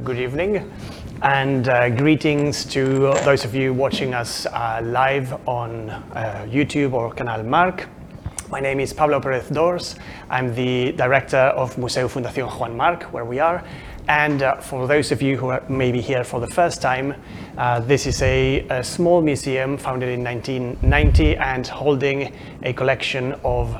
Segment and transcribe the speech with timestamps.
[0.00, 0.72] Good evening,
[1.20, 7.12] and uh, greetings to those of you watching us uh, live on uh, YouTube or
[7.12, 7.84] Canal March.
[8.50, 9.94] My name is Pablo Perez Dors.
[10.30, 13.62] I'm the director of Museo Fundación Juan March, where we are.
[14.08, 17.14] And uh, for those of you who are maybe here for the first time,
[17.58, 23.76] uh, this is a, a small museum founded in 1990 and holding a collection of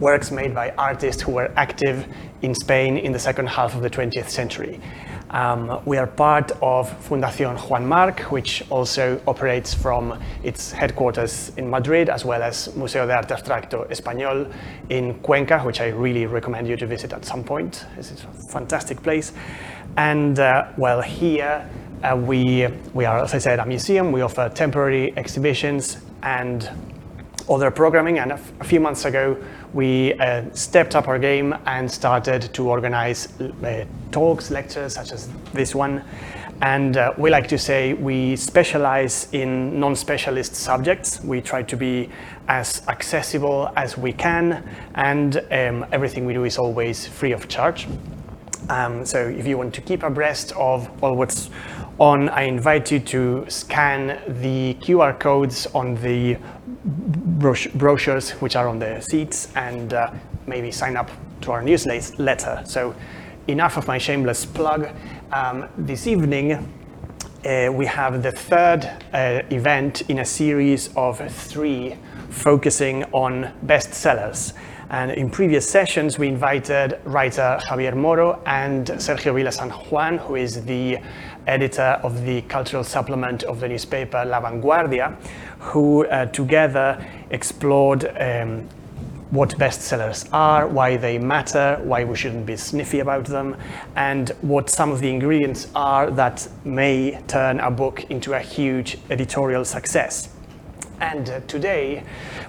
[0.00, 2.06] works made by artists who were active
[2.42, 4.80] in Spain in the second half of the 20th century.
[5.30, 11.68] Um, we are part of Fundación Juan March, which also operates from its headquarters in
[11.68, 14.52] Madrid, as well as Museo de Arte Abstracto Español
[14.90, 17.84] in Cuenca, which I really recommend you to visit at some point.
[17.96, 19.32] This is a fantastic place.
[19.96, 21.68] And uh, well, here
[22.04, 24.12] uh, we, we are, as I said, a museum.
[24.12, 26.70] We offer temporary exhibitions and
[27.48, 28.18] other programming.
[28.18, 29.36] And a, few months ago,
[29.72, 35.28] we uh, stepped up our game and started to organize uh, talks, lectures such as
[35.52, 36.02] this one.
[36.62, 41.22] And uh, we like to say we specialize in non specialist subjects.
[41.22, 42.08] We try to be
[42.48, 47.88] as accessible as we can, and um, everything we do is always free of charge.
[48.68, 51.50] Um, so if you want to keep abreast of well, what's
[51.98, 56.38] on, I invite you to scan the QR codes on the
[56.84, 60.12] brochures which are on the seats and uh,
[60.46, 61.10] maybe sign up
[61.40, 62.62] to our newsletter.
[62.66, 62.94] So
[63.48, 64.88] enough of my shameless plug.
[65.32, 66.52] Um, this evening,
[67.44, 71.96] uh, we have the third uh, event in a series of three
[72.30, 74.54] focusing on bestsellers.
[74.90, 80.36] And in previous sessions, we invited writer Javier Moro and Sergio Vila San Juan, who
[80.36, 80.98] is the
[81.46, 85.16] editor of the cultural supplement of the newspaper La Vanguardia,
[85.58, 88.68] who uh, together explored um,
[89.30, 93.56] what bestsellers are, why they matter, why we shouldn't be sniffy about them,
[93.96, 98.96] and what some of the ingredients are that may turn a book into a huge
[99.10, 100.28] editorial success.
[101.00, 102.04] And uh, today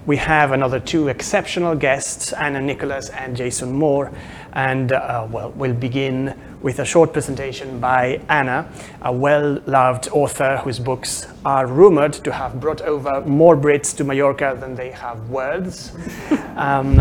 [0.06, 4.12] we have another two exceptional guests, Anna Nicholas and Jason Moore.
[4.54, 8.68] And uh, well, we'll begin with a short presentation by Anna,
[9.04, 14.04] a well loved author whose books are rumored to have brought over more Brits to
[14.04, 15.92] Mallorca than they have words.
[16.56, 16.96] um,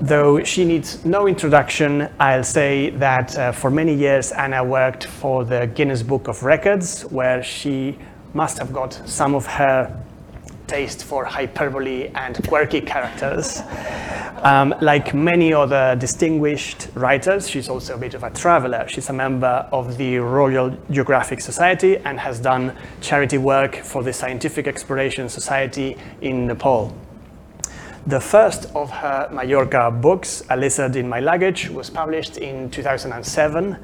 [0.00, 5.44] though she needs no introduction, I'll say that uh, for many years Anna worked for
[5.44, 7.98] the Guinness Book of Records, where she
[8.32, 10.02] must have got some of her
[10.70, 13.60] taste for hyperbole and quirky characters.
[14.42, 18.86] Um, like many other distinguished writers, she's also a bit of a traveler.
[18.86, 24.12] She's a member of the Royal Geographic Society and has done charity work for the
[24.12, 26.94] Scientific Exploration Society in Nepal.
[28.06, 33.76] The first of her Mallorca books, A Lizard in My Luggage, was published in 2007,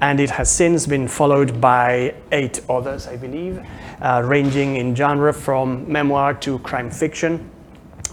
[0.00, 3.64] and it has since been followed by eight others, I believe,
[4.00, 7.50] uh, ranging in genre from memoir to crime fiction.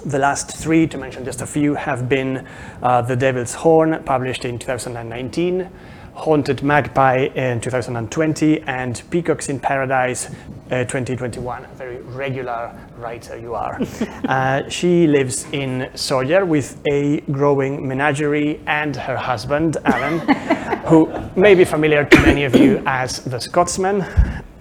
[0.05, 2.47] The last three, to mention just a few, have been
[2.81, 5.69] uh, The Devil's Horn, published in 2019,
[6.13, 10.27] Haunted Magpie in 2020, and Peacocks in Paradise
[10.71, 11.65] uh, 2021.
[11.65, 13.81] A very regular writer you are.
[14.27, 20.19] uh, she lives in Sóller with a growing menagerie and her husband, Alan,
[20.85, 24.05] who may be familiar to many of you as the Scotsman.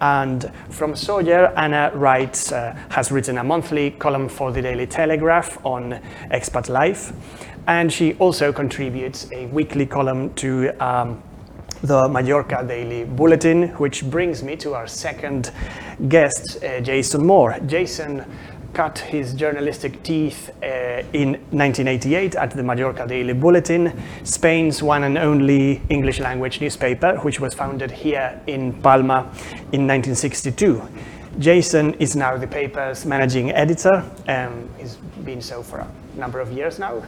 [0.00, 5.64] And from Sóller, Anna writes, uh, has written a monthly column for the Daily Telegraph
[5.64, 6.00] on
[6.30, 7.12] expat life.
[7.66, 11.22] And she also contributes a weekly column to um,
[11.82, 15.50] the Mallorca Daily Bulletin, which brings me to our second
[16.08, 17.58] guest, uh, Jason Moore.
[17.66, 18.24] Jason
[18.72, 23.92] cut his journalistic teeth uh, in 1988 at the Mallorca Daily Bulletin,
[24.24, 29.20] Spain's one and only English language newspaper, which was founded here in Palma
[29.72, 30.82] in 1962.
[31.38, 34.04] Jason is now the paper's managing editor.
[34.28, 37.02] Um, he's been so for a number of years now.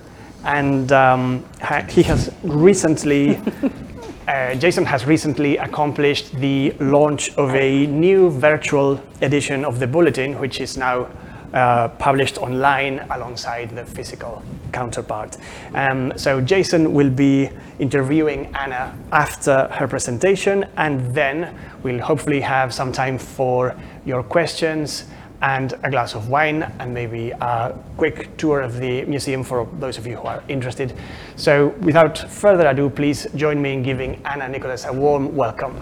[0.44, 3.40] And um, ha- he has recently
[4.28, 10.38] uh, Jason has recently accomplished the launch of a new virtual edition of the bulletin,
[10.38, 11.08] which is now
[11.52, 14.42] uh, published online alongside the physical
[14.72, 15.36] counterpart.
[15.74, 22.72] Um, so Jason will be interviewing Anna after her presentation, and then we'll hopefully have
[22.72, 23.76] some time for
[24.06, 25.04] your questions
[25.42, 29.98] and a glass of wine and maybe a quick tour of the museum for those
[29.98, 30.94] of you who are interested.
[31.36, 35.76] So without further ado, please join me in giving Anna Nicholas a warm welcome.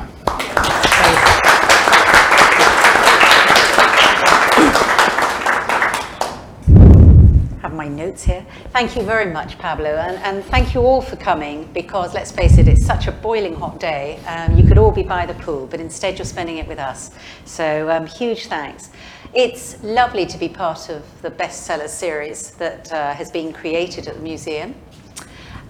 [7.61, 8.47] Have my notes here.
[8.73, 12.57] Thank you very much, Pablo, and, and thank you all for coming because let's face
[12.57, 14.19] it, it's such a boiling hot day.
[14.27, 17.11] Um, you could all be by the pool, but instead you're spending it with us.
[17.45, 18.89] So um, huge thanks.
[19.32, 24.17] It's lovely to be part of the bestseller series that uh, has been created at
[24.17, 24.75] the museum.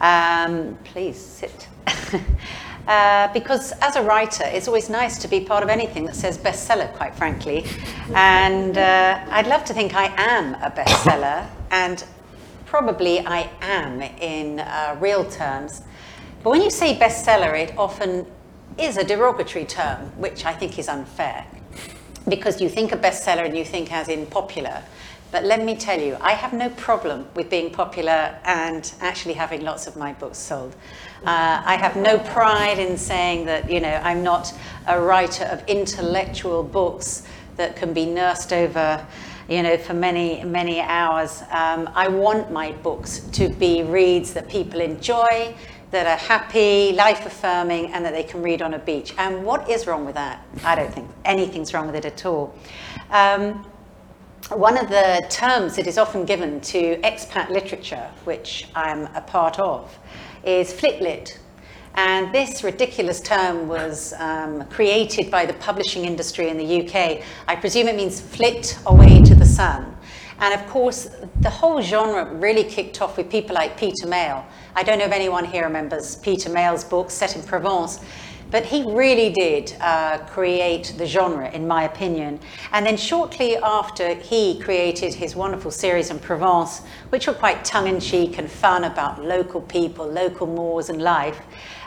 [0.01, 1.69] Um, please sit.
[2.89, 6.37] Uh, because as a writer, it's always nice to be part of anything that says
[6.39, 7.65] bestseller, quite frankly.
[8.15, 12.03] And uh, I'd love to think I am a bestseller, and
[12.65, 15.83] probably I am in uh, real terms.
[16.43, 18.27] But when you say bestseller, it often
[18.79, 21.47] is a derogatory term, which I think is unfair.
[22.29, 24.83] Because you think a bestseller and you think as in popular.
[25.33, 29.63] But let me tell you, I have no problem with being popular and actually having
[29.63, 30.75] lots of my books sold.
[31.25, 34.53] Uh, I have no pride in saying that, you know, I'm not
[34.89, 37.23] a writer of intellectual books
[37.57, 39.07] that can be nursed over,
[39.49, 41.43] you know, for many, many hours.
[41.51, 45.55] Um, I want my books to be reads that people enjoy,
[45.91, 49.13] that are happy, life affirming, and that they can read on a beach.
[49.19, 50.45] And what is wrong with that?
[50.65, 52.55] I don't think anything's wrong with it at all.
[53.11, 53.67] Um,
[54.51, 59.59] one of the terms that is often given to expat literature, which I'm a part
[59.59, 59.97] of,
[60.45, 61.39] is flitlit.
[61.95, 67.23] And this ridiculous term was um, created by the publishing industry in the UK.
[67.49, 69.97] I presume it means flit away to the sun.
[70.41, 71.11] And of course,
[71.41, 74.45] the whole genre really kicked off with people like Peter Mayle.
[74.75, 78.01] I don't know if anyone here remembers Peter Mayle's book, Set in Provence.
[78.51, 82.41] But he really did uh, create the genre, in my opinion.
[82.73, 88.39] And then shortly after he created his wonderful series in Provence, which were quite tongue-in-cheek
[88.39, 91.41] and fun about local people, local moors and life,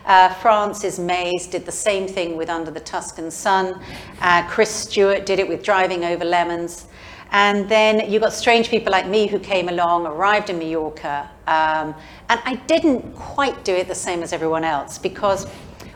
[0.06, 3.82] uh, Frances Mayes did the same thing with Under the Tuscan Sun.
[4.22, 6.88] Uh, Chris Stewart did it with Driving Over Lemons.
[7.34, 11.96] And then you got strange people like me who came along, arrived in Mallorca, um,
[12.30, 15.46] and I didn't quite do it the same as everyone else because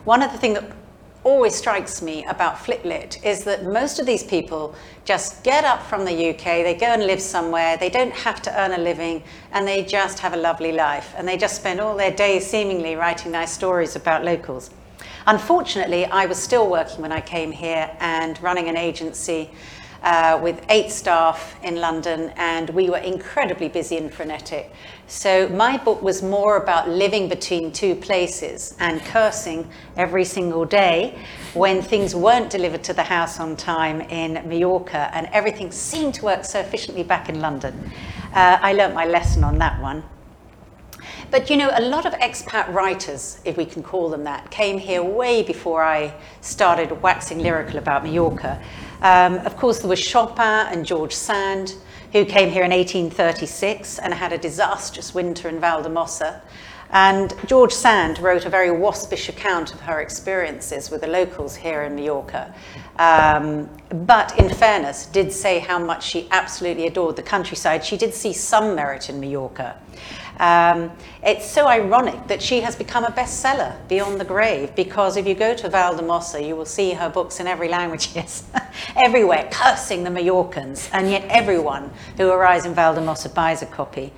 [0.03, 0.71] one of the things that
[1.23, 4.73] always strikes me about Flitlit is that most of these people
[5.05, 8.59] just get up from the UK, they go and live somewhere, they don't have to
[8.59, 11.13] earn a living, and they just have a lovely life.
[11.17, 14.71] And they just spend all their days seemingly writing nice stories about locals.
[15.27, 19.51] Unfortunately, I was still working when I came here and running an agency
[20.03, 24.71] uh, with eight staff in London, and we were incredibly busy and frenetic.
[25.07, 31.17] So my book was more about living between two places and cursing every single day
[31.53, 36.25] when things weren't delivered to the house on time in Mallorca and everything seemed to
[36.25, 37.89] work so efficiently back in London.
[38.33, 40.03] Uh, I learnt my lesson on that one.
[41.29, 44.77] But you know, a lot of expat writers, if we can call them that, came
[44.77, 48.61] here way before I started waxing lyrical about Mallorca.
[49.01, 51.75] Um, of course, there was Chopin and George Sand,
[52.11, 56.41] who came here in 1836 and had a disastrous winter in Valldemossa.
[56.89, 61.83] And George Sand wrote a very waspish account of her experiences with the locals here
[61.83, 62.53] in Mallorca.
[62.97, 63.69] Um,
[64.05, 67.83] but in fairness, did say how much she absolutely adored the countryside.
[67.83, 69.77] She did see some merit in Mallorca.
[70.39, 70.91] Um,
[71.23, 75.33] it's so ironic that she has become a bestseller beyond the grave because if you
[75.33, 78.43] go to Valldemossa, you will see her books in every language, yes,
[78.95, 84.13] everywhere, cursing the Mallorcans, and yet everyone who arrives in Valldemossa buys a copy.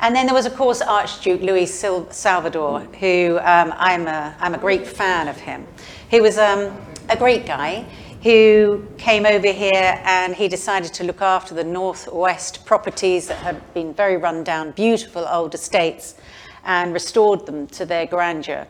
[0.00, 4.58] And then there was, of course, Archduke Louis Salvador, who um, I'm, a, I'm a
[4.58, 5.66] great fan of him.
[6.10, 6.76] He was um,
[7.08, 7.86] a great guy
[8.26, 13.72] who came over here and he decided to look after the northwest properties that had
[13.72, 16.16] been very run down, beautiful old estates,
[16.64, 18.66] and restored them to their grandeur.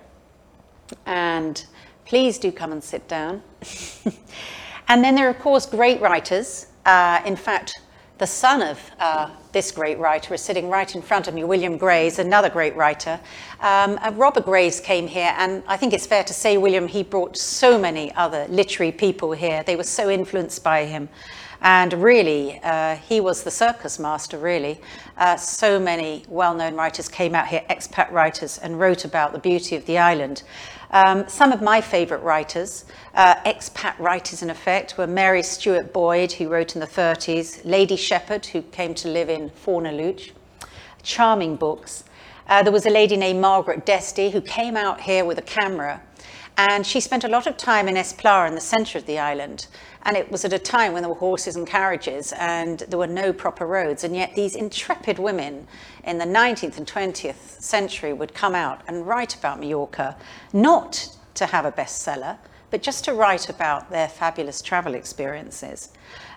[1.07, 1.65] And
[2.05, 3.43] please do come and sit down.
[4.89, 6.67] and then there are, of course, great writers.
[6.85, 7.81] Uh, in fact,
[8.19, 11.77] the son of uh, this great writer is sitting right in front of me, William
[11.77, 13.21] Graves, another great writer.
[13.61, 17.37] Um, Robert Graves came here, and I think it's fair to say, William, he brought
[17.37, 19.63] so many other literary people here.
[19.65, 21.11] They were so influenced by him.
[21.63, 24.81] And really, uh, he was the circus master, really.
[25.17, 29.77] Uh, so many well-known writers came out here, expat writers, and wrote about the beauty
[29.77, 30.43] of the island.
[30.91, 36.33] Um, some of my favourite writers, uh, expat writers in effect, were Mary Stuart Boyd,
[36.33, 40.33] who wrote in the 30s, Lady Shepherd, who came to live in Fornalutx,
[41.03, 42.05] charming books.
[42.49, 46.01] Uh, there was a lady named Margaret D'Este who came out here with a camera
[46.57, 49.19] and she spent a lot of time in Es Pla in the centre of the
[49.19, 49.67] island.
[50.07, 53.09] And it was at a time when there were horses and carriages and there were
[53.09, 54.05] no proper roads.
[54.05, 55.67] And yet these intrepid women
[56.05, 60.17] in the 19th and 20th century would come out and write about Mallorca,
[60.53, 62.39] not to have a bestseller,
[62.71, 65.91] but just to write about their fabulous travel experiences.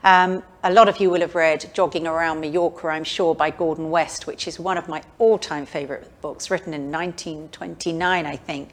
[0.03, 3.91] Um, a lot of you will have read Jogging Around Mallorca, I'm sure, by Gordon
[3.91, 8.69] West, which is one of my all time favourite books, written in 1929, I think.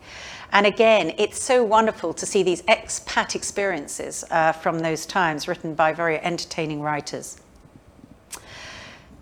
[0.52, 5.74] And again, it's so wonderful to see these expat experiences uh, from those times written
[5.74, 7.40] by very entertaining writers.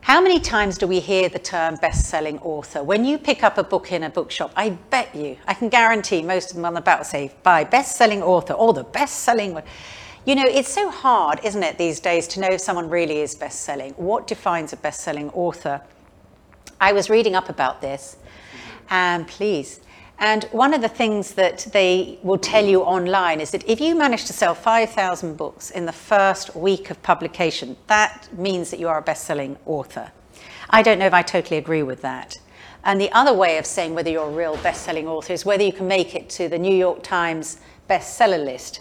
[0.05, 2.83] How many times do we hear the term best selling author?
[2.83, 6.21] When you pick up a book in a bookshop, I bet you, I can guarantee
[6.21, 9.59] most of them on the back say, by best selling author or the best selling.
[10.27, 13.35] You know, it's so hard, isn't it, these days to know if someone really is
[13.35, 13.93] best selling.
[13.93, 15.81] What defines a best selling author?
[16.79, 18.19] I was reading up about this,
[18.91, 19.81] and please,
[20.19, 23.95] and one of the things that they will tell you online is that if you
[23.95, 28.89] manage to sell 5,000 books in the first week of publication, that means that you
[28.89, 30.13] are a best selling author.
[30.71, 32.37] I don't know if I totally agree with that.
[32.85, 35.65] And the other way of saying whether you're a real best selling author is whether
[35.65, 38.81] you can make it to the New York Times bestseller list.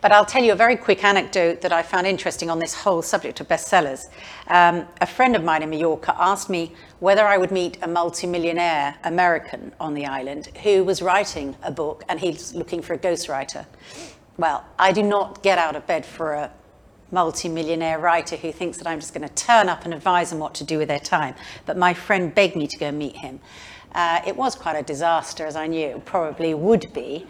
[0.00, 3.02] But I'll tell you a very quick anecdote that I found interesting on this whole
[3.02, 4.02] subject of bestsellers.
[4.48, 8.96] Um, a friend of mine in Mallorca asked me whether I would meet a multimillionaire
[9.04, 13.66] American on the island who was writing a book and he's looking for a ghostwriter.
[14.36, 16.50] Well, I do not get out of bed for a
[17.10, 20.54] multimillionaire writer who thinks that I'm just going to turn up and advise them what
[20.54, 21.34] to do with their time.
[21.64, 23.40] But my friend begged me to go meet him.
[23.94, 27.26] Uh, it was quite a disaster, as I knew it probably would be.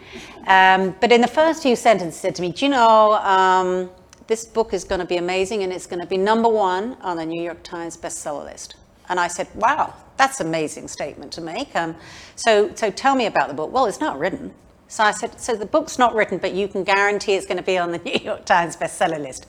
[0.47, 3.91] Um, but in the first few sentences, said to me, "Do you know um,
[4.27, 7.17] this book is going to be amazing, and it's going to be number one on
[7.17, 8.75] the New York Times bestseller list."
[9.09, 11.95] And I said, "Wow, that's an amazing statement to make." Um,
[12.35, 13.71] so, so tell me about the book.
[13.71, 14.51] Well, it's not written.
[14.87, 17.63] So I said, "So the book's not written, but you can guarantee it's going to
[17.63, 19.45] be on the New York Times bestseller list."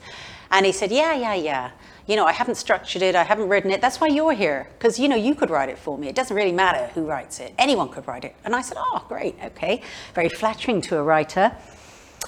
[0.51, 1.71] And he said, "Yeah, yeah, yeah."
[2.07, 3.81] You know, I haven't structured it, I haven't written it.
[3.81, 6.07] That's why you're here, because you know you could write it for me.
[6.07, 7.53] It doesn't really matter who writes it.
[7.57, 8.35] Anyone could write it.
[8.45, 9.81] And I said, oh, great, okay,
[10.15, 11.55] very flattering to a writer.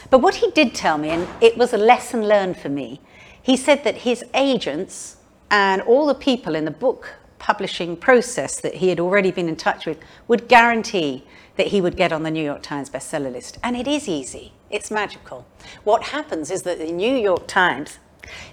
[0.09, 3.01] But what he did tell me, and it was a lesson learned for me,
[3.41, 5.17] he said that his agents
[5.49, 9.55] and all the people in the book publishing process that he had already been in
[9.55, 11.23] touch with would guarantee
[11.55, 13.57] that he would get on the New York Times bestseller list.
[13.63, 14.51] And it is easy.
[14.69, 15.45] It's magical.
[15.83, 17.99] What happens is that the New York Times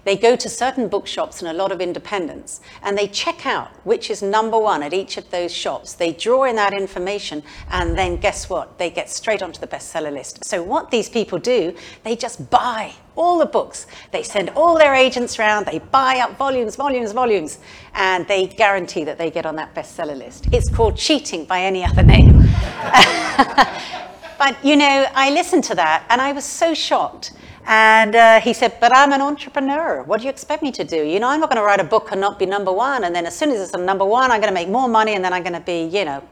[0.05, 4.11] they go to certain bookshops and a lot of independents and they check out which
[4.11, 5.95] is number one at each of those shops.
[5.95, 8.79] They draw in that information and then guess what?
[8.79, 10.45] They get straight onto the bestseller list.
[10.45, 13.87] So, what these people do, they just buy all the books.
[14.13, 17.59] They send all their agents around, they buy up volumes, volumes, volumes,
[17.95, 20.49] and they guarantee that they get on that bestseller list.
[20.53, 22.43] It's called cheating by any other name.
[24.39, 27.33] but you know, I listened to that and I was so shocked
[27.67, 30.03] and uh, he said, But I'm an entrepreneur.
[30.05, 30.97] What do you expect me to do?
[30.97, 33.05] You know, I'm not going to write a book and not be number one.
[33.05, 35.25] And then as soon as it's number one, I'm going to make more money and
[35.25, 36.23] then I'm going to be, you know,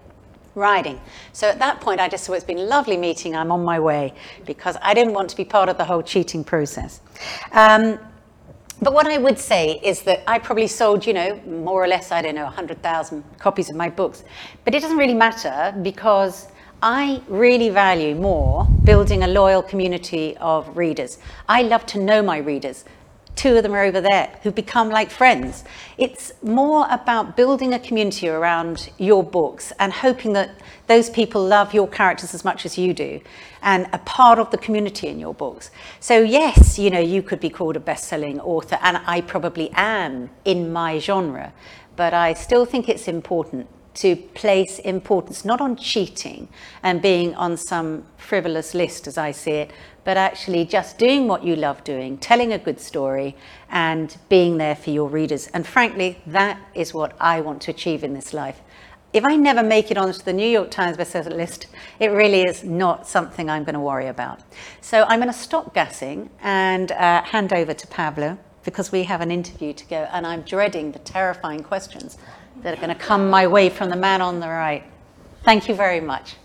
[0.54, 1.00] writing.
[1.32, 3.34] So at that point, I just thought it's been lovely meeting.
[3.34, 4.14] I'm on my way
[4.46, 7.00] because I didn't want to be part of the whole cheating process.
[7.50, 7.99] Um,
[8.80, 12.12] but what I would say is that I probably sold, you know, more or less,
[12.12, 14.25] I don't know, 100,000 copies of my books.
[14.64, 16.49] But it doesn't really matter because
[16.87, 21.17] I really value more building a loyal community of readers.
[21.49, 22.85] I love to know my readers.
[23.37, 25.64] Two of them are over there who've become like friends.
[25.97, 30.50] It's more about building a community around your books and hoping that
[30.87, 33.23] those people love your characters as much as you do
[33.62, 35.71] and a part of the community in your books.
[36.00, 40.29] So yes, you know, you could be called a best-selling author and I probably am
[40.45, 41.55] in my genre,
[41.97, 46.48] but I still think it's important to place importance not on cheating
[46.82, 49.70] and being on some frivolous list, as I see it,
[50.04, 53.36] but actually just doing what you love doing, telling a good story,
[53.70, 55.46] and being there for your readers.
[55.48, 58.60] And frankly, that is what I want to achieve in this life.
[59.12, 61.68] If I never make it onto the New York Times bestseller list,
[62.00, 64.40] it really is not something I'm going to worry about.
[64.80, 69.20] So I'm going to stop gassing and uh, hand over to Pablo because we have
[69.20, 72.18] an interview to go, and I'm dreading the terrifying questions
[72.64, 74.83] that are going to come my way from the man on the right.
[75.44, 76.37] Thank you very much.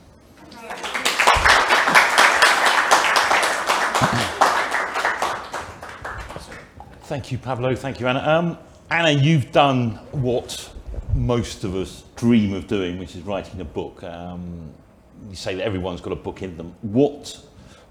[7.03, 7.73] Thank you, Pablo.
[7.73, 8.19] Thank you, Anna.
[8.19, 8.57] Um,
[8.91, 10.69] Anna, you've done what
[11.15, 14.03] most of us dream of doing, which is writing a book.
[14.03, 14.71] Um,
[15.29, 16.75] you say that everyone's got a book in them.
[16.81, 17.39] What,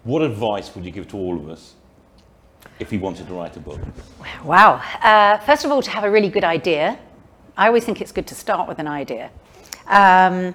[0.05, 1.75] what advice would you give to all of us
[2.79, 3.81] if we wanted to write a book?
[4.45, 4.83] Wow.
[5.03, 6.99] Uh, first of all, to have a really good idea
[7.59, 9.31] I always think it's good to start with an idea.
[9.89, 10.55] Um,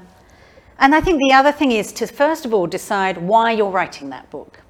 [0.80, 4.10] and I think the other thing is to first of all decide why you're writing
[4.12, 4.62] that book.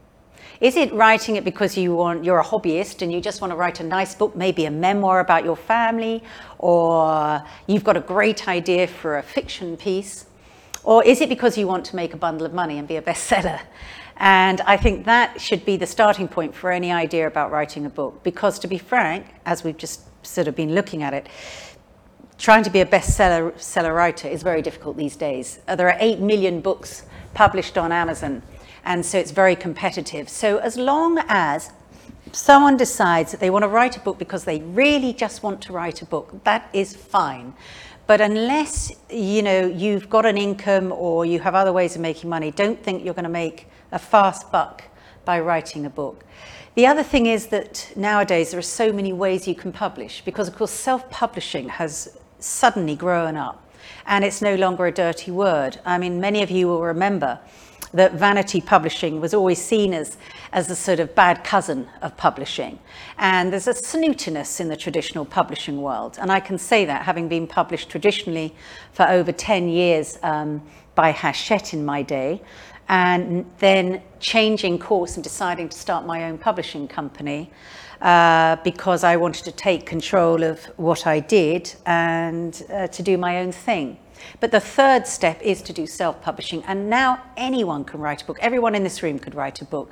[0.59, 3.55] Is it writing it because you want you're a hobbyist and you just want to
[3.55, 6.23] write a nice book, maybe a memoir about your family,
[6.57, 10.25] or you've got a great idea for a fiction piece?
[10.83, 13.01] Or is it because you want to make a bundle of money and be a
[13.01, 13.59] bestseller?
[14.17, 17.89] And I think that should be the starting point for any idea about writing a
[17.89, 18.23] book.
[18.23, 21.27] Because to be frank, as we've just sort of been looking at it,
[22.43, 25.59] trying to be a bestseller seller writer is very difficult these days.
[25.65, 28.43] Uh, there are 8 million books published on Amazon,
[28.83, 30.27] and so it's very competitive.
[30.27, 31.71] So as long as
[32.33, 35.71] someone decides that they want to write a book because they really just want to
[35.71, 37.53] write a book, that is fine.
[38.07, 42.29] But unless you know you've got an income or you have other ways of making
[42.29, 44.83] money, don't think you're going to make a fast buck
[45.23, 46.25] by writing a book.
[46.75, 50.49] The other thing is that nowadays there are so many ways you can publish because
[50.49, 53.59] of course self-publishing has suddenly grown up
[54.05, 55.79] and it's no longer a dirty word.
[55.85, 57.39] I mean many of you will remember
[57.93, 60.17] that vanity publishing was always seen as,
[60.51, 62.79] as a sort of bad cousin of publishing.
[63.19, 66.17] And there's a snootiness in the traditional publishing world.
[66.19, 68.55] And I can say that having been published traditionally
[68.93, 70.61] for over 10 years um,
[70.95, 72.41] by Hachette in my day,
[72.89, 77.49] and then changing course and deciding to start my own publishing company
[78.03, 83.17] uh, because I wanted to take control of what I did and uh, to do
[83.17, 83.97] my own thing.
[84.41, 86.63] But the third step is to do self-publishing.
[86.67, 88.37] And now anyone can write a book.
[88.41, 89.89] Everyone in this room could write a book.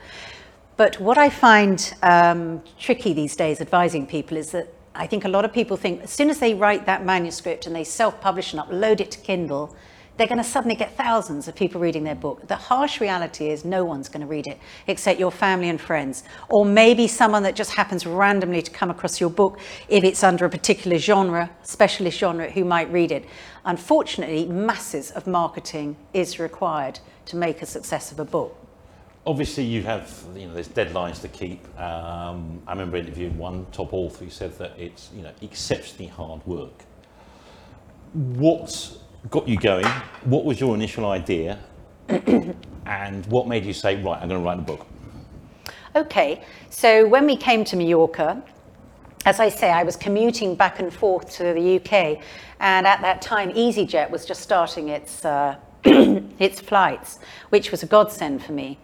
[0.75, 5.30] But what I find um, tricky these days advising people is that I think a
[5.30, 8.62] lot of people think as soon as they write that manuscript and they self-publish and
[8.62, 9.74] upload it to Kindle,
[10.18, 12.48] they're going to suddenly get thousands of people reading their book.
[12.48, 16.24] The harsh reality is no one's going to read it except your family and friends,
[16.50, 20.46] or maybe someone that just happens randomly to come across your book if it's under
[20.46, 23.25] a particular genre, specialist genre, who might read it.
[23.65, 28.58] Unfortunately, masses of marketing is required to make a success of a book.
[29.25, 31.63] Obviously, you have you know there's deadlines to keep.
[31.80, 36.46] Um, I remember interviewing one top author who said that it's you know exceptionally hard
[36.48, 36.84] work.
[38.13, 38.98] What
[39.30, 39.86] got you going?
[40.24, 41.60] What was your initial idea?
[42.86, 44.88] and what made you say, right, I'm going to write a book?
[45.96, 48.42] Okay, so when we came to Mallorca,
[49.25, 52.24] as I say, I was commuting back and forth to the UK,
[52.60, 57.86] and at that time, EasyJet was just starting its, uh, its flights, which was a
[57.86, 58.80] godsend for me.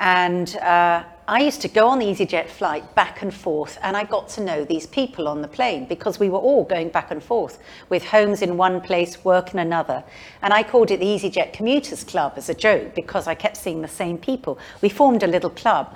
[0.00, 4.04] And uh, I used to go on the EasyJet flight back and forth, and I
[4.04, 7.22] got to know these people on the plane because we were all going back and
[7.22, 7.58] forth
[7.90, 10.02] with homes in one place, work in another.
[10.40, 13.82] And I called it the EasyJet Commuters Club as a joke because I kept seeing
[13.82, 14.58] the same people.
[14.80, 15.94] We formed a little club.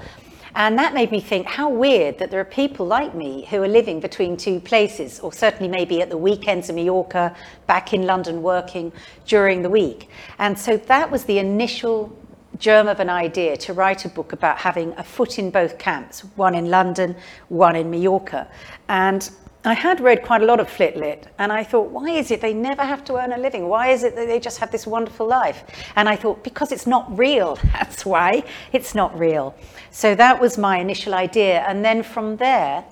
[0.54, 3.68] And that made me think how weird that there are people like me who are
[3.68, 7.34] living between two places, or certainly maybe at the weekends in Mallorca,
[7.66, 8.92] back in London working
[9.26, 10.10] during the week.
[10.38, 12.16] And so that was the initial
[12.58, 16.20] germ of an idea to write a book about having a foot in both camps,
[16.36, 17.16] one in London,
[17.48, 18.48] one in Mallorca.
[18.88, 19.28] And
[19.66, 22.52] I had read quite a lot of Flitlit, and I thought, why is it they
[22.52, 23.66] never have to earn a living?
[23.66, 25.64] Why is it that they just have this wonderful life?
[25.96, 27.58] And I thought, because it's not real.
[27.72, 29.54] That's why it's not real.
[29.90, 31.60] So that was my initial idea.
[31.66, 32.84] And then from there,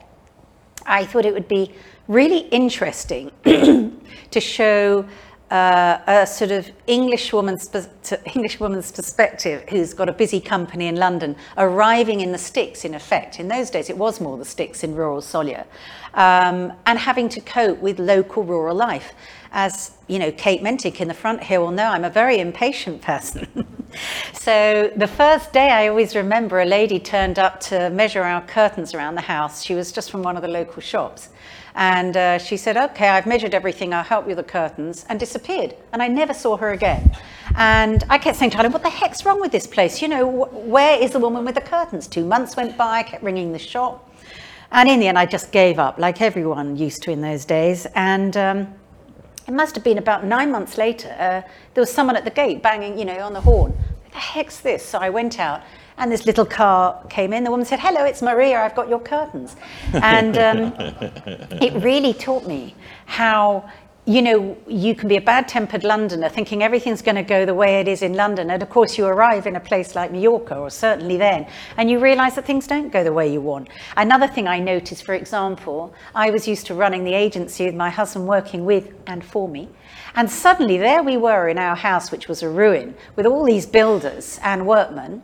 [0.87, 1.75] I thought it would be
[2.09, 5.07] really interesting to show
[5.53, 7.69] uh, a sort of English woman's,
[8.35, 12.95] English woman's perspective who's got a busy company in London, arriving in the sticks in
[12.95, 13.39] effect.
[13.39, 15.67] In those days, it was more the sticks in rural Sóller,
[16.15, 19.13] um, and having to cope with local rural life.
[19.53, 23.03] As you know, Kate Mentick in the front here will know, I'm a very impatient
[23.03, 23.47] person.
[24.33, 28.95] so the first day, I always remember a lady turned up to measure our curtains
[28.95, 29.63] around the house.
[29.63, 31.29] She was just from one of the local shops.
[31.75, 35.19] And uh, she said, okay, I've measured everything, I'll help you with the curtains, and
[35.19, 35.75] disappeared.
[35.93, 37.15] And I never saw her again.
[37.57, 40.03] And I kept saying to her, what the heck's wrong with this place?
[40.03, 42.07] You know, wh- where is the woman with the curtains?
[42.07, 44.11] Two months went by, I kept ringing the shop.
[44.71, 47.87] And in the end, I just gave up, like everyone used to in those days.
[47.95, 48.75] And um,
[49.47, 51.43] it must have been about nine months later, uh,
[51.75, 53.73] there was someone at the gate banging, you know, on the horn.
[53.73, 54.85] What the heck's this?
[54.85, 55.63] So I went out
[55.99, 57.45] and this little car came in.
[57.45, 59.57] The woman said, Hello, it's Maria, I've got your curtains.
[59.93, 60.75] And um,
[61.61, 62.75] it really taught me
[63.07, 63.69] how,
[64.05, 67.55] you know, you can be a bad tempered Londoner thinking everything's going to go the
[67.55, 68.51] way it is in London.
[68.51, 72.01] And of course, you arrive in a place like Mallorca, or certainly then, and you
[72.01, 73.69] realize that things don't go the way you want.
[73.97, 77.91] Another thing I noticed, for example, I was used to running the agency with my
[77.91, 79.69] husband working with and for me.
[80.15, 83.67] And suddenly there we were in our house, which was a ruin, with all these
[83.67, 85.23] builders and workmen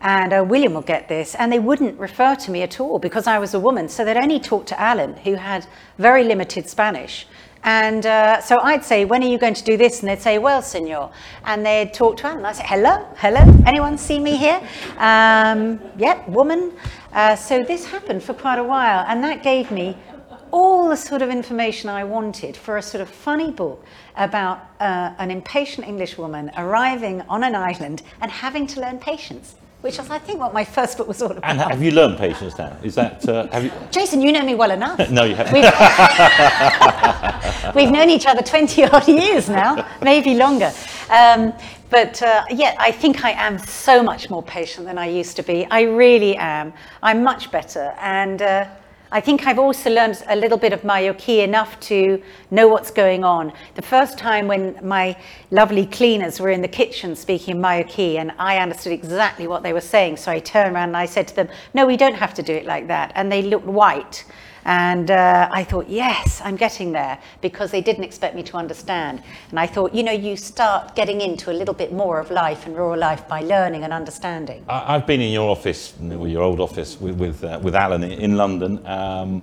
[0.00, 3.26] and uh, William will get this, and they wouldn't refer to me at all because
[3.26, 3.88] I was a woman.
[3.88, 5.66] So they'd only talk to Alan, who had
[5.98, 7.26] very limited Spanish.
[7.62, 10.00] And uh, so I'd say, when are you going to do this?
[10.00, 11.10] And they'd say, well, senor.
[11.44, 12.44] And they'd talk to Alan.
[12.46, 14.62] I'd say, hello, hello, anyone see me here?
[14.96, 16.72] Um, yeah, woman.
[17.12, 19.98] Uh, so this happened for quite a while, and that gave me
[20.52, 23.84] all the sort of information I wanted for a sort of funny book
[24.16, 29.54] about uh, an impatient English woman arriving on an island and having to learn patience
[29.80, 31.44] which is, I think, what my first book was all about.
[31.44, 32.76] And have you learned patience now?
[32.82, 33.72] Is that uh, have you?
[33.90, 34.98] Jason, you know me well enough.
[35.10, 35.54] No, you haven't.
[35.54, 35.64] We've,
[37.74, 40.72] we've known each other 20 odd years now, maybe longer.
[41.10, 41.54] Um,
[41.90, 45.42] but uh, yeah, I think I am so much more patient than I used to
[45.42, 45.66] be.
[45.70, 46.72] I really am.
[47.02, 47.94] I'm much better.
[48.00, 48.66] And uh,
[49.12, 53.24] I think I've also learned a little bit of Mallorquí enough to know what's going
[53.24, 53.52] on.
[53.74, 55.16] The first time when my
[55.50, 59.80] lovely cleaners were in the kitchen speaking Mallorquí and I understood exactly what they were
[59.80, 62.42] saying, so I turned around and I said to them, no, we don't have to
[62.42, 63.10] do it like that.
[63.16, 64.24] And they looked white.
[64.64, 69.22] And uh, I thought, yes, I'm getting there because they didn't expect me to understand.
[69.50, 72.66] And I thought, you know, you start getting into a little bit more of life
[72.66, 74.64] and rural life by learning and understanding.
[74.68, 78.36] I- I've been in your office, your old office, with with, uh, with Alan in-
[78.36, 79.42] London, um,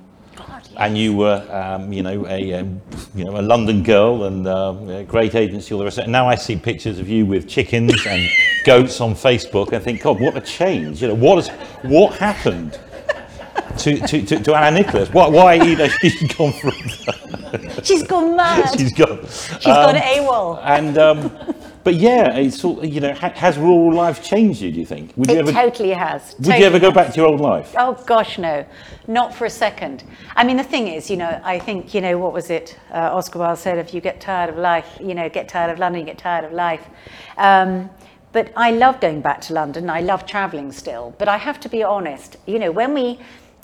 [0.78, 2.82] and you were, um, you know, a um,
[3.16, 5.98] you know a London girl and um, a great agency, all the rest.
[5.98, 6.06] of it.
[6.06, 8.28] And now I see pictures of you with chickens and
[8.66, 11.02] goats on Facebook, and think, God, what a change!
[11.02, 11.50] You know, what has
[11.84, 12.80] what happened?
[13.78, 16.72] To, to, to, to Anna Nicholas, why, why you know she's gone from
[17.84, 18.70] She's gone mad.
[18.78, 20.62] she's gone She's gone AWOL.
[20.66, 21.32] and um,
[21.84, 24.72] but yeah, it's all, you know ha- has rural life changed you?
[24.72, 25.13] Do you think?
[25.16, 26.36] Would you It ever totally has.
[26.40, 27.74] would you ever go back to your old life?
[27.78, 28.66] Oh gosh, no,
[29.08, 30.04] not for a second.
[30.36, 32.78] I mean, the thing is, you know, I think, you know, what was it?
[32.92, 35.80] Uh, Oscar Wilde said, if you get tired of life, you know, get tired of
[35.80, 36.86] London, you get tired of life.
[37.38, 37.90] Um,
[38.34, 39.90] but I love going back to London.
[39.90, 41.16] I love travelling still.
[41.18, 43.18] But I have to be honest, you know, when we,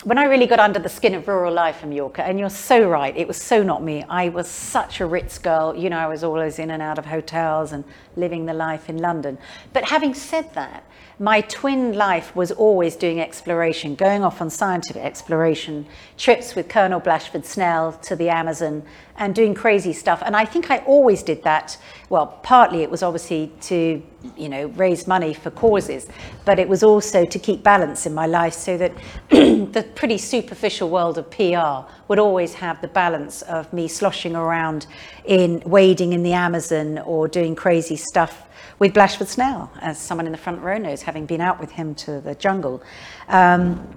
[0.04, 2.88] when I really got under the skin of rural life in Mallorca, and you're so
[2.88, 4.04] right, it was so not me.
[4.08, 5.74] I was such a Ritz girl.
[5.74, 8.98] You know, I was always in and out of hotels and living the life in
[8.98, 9.38] London.
[9.72, 10.84] But having said that,
[11.18, 17.00] my twin life was always doing exploration, going off on scientific exploration, trips with Colonel
[17.00, 18.82] Blashford Snell to the Amazon,
[19.16, 20.22] and doing crazy stuff.
[20.26, 21.78] And I think I always did that.
[22.08, 24.02] Well, partly it was obviously to,
[24.36, 26.08] you know, raise money for causes,
[26.44, 28.92] but it was also to keep balance in my life so that
[29.28, 34.88] the pretty superficial world of PR would always have the balance of me sloshing around
[35.26, 38.46] in wading in the Amazon or doing crazy stuff
[38.84, 41.94] with Blashford Snell, as someone in the front row knows, having been out with him
[41.94, 42.82] to the jungle.
[43.28, 43.96] Um,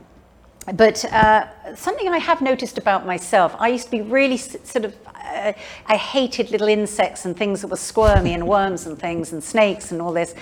[0.76, 4.95] but uh, something I have noticed about myself, I used to be really sort of,
[5.13, 5.52] uh,
[5.88, 9.91] I hated little insects and things that were squirmy and worms and things and snakes
[9.91, 10.34] and all this.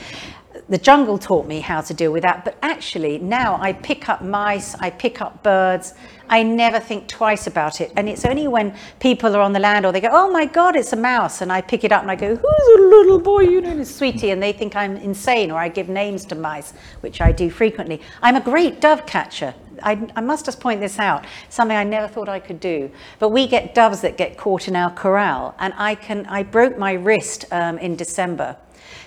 [0.68, 4.24] The jungle taught me how to deal with that, but actually now I pick up
[4.24, 5.94] mice, I pick up birds,
[6.28, 7.94] I never think twice about it.
[7.96, 10.76] And it's only when people are on the land or they go, oh my God,
[10.76, 13.42] it's a mouse, and I pick it up and I go, who's a little boy,
[13.42, 17.22] you know, sweetie, and they think I'm insane or I give names to mice, which
[17.22, 18.02] I do frequently.
[18.24, 19.54] I'm a great dove catcher.
[19.84, 22.90] I, I must just point this out, something I never thought I could do.
[23.20, 26.26] But we get doves that get caught in our corral, and I can.
[26.26, 28.56] I broke my wrist um, in December,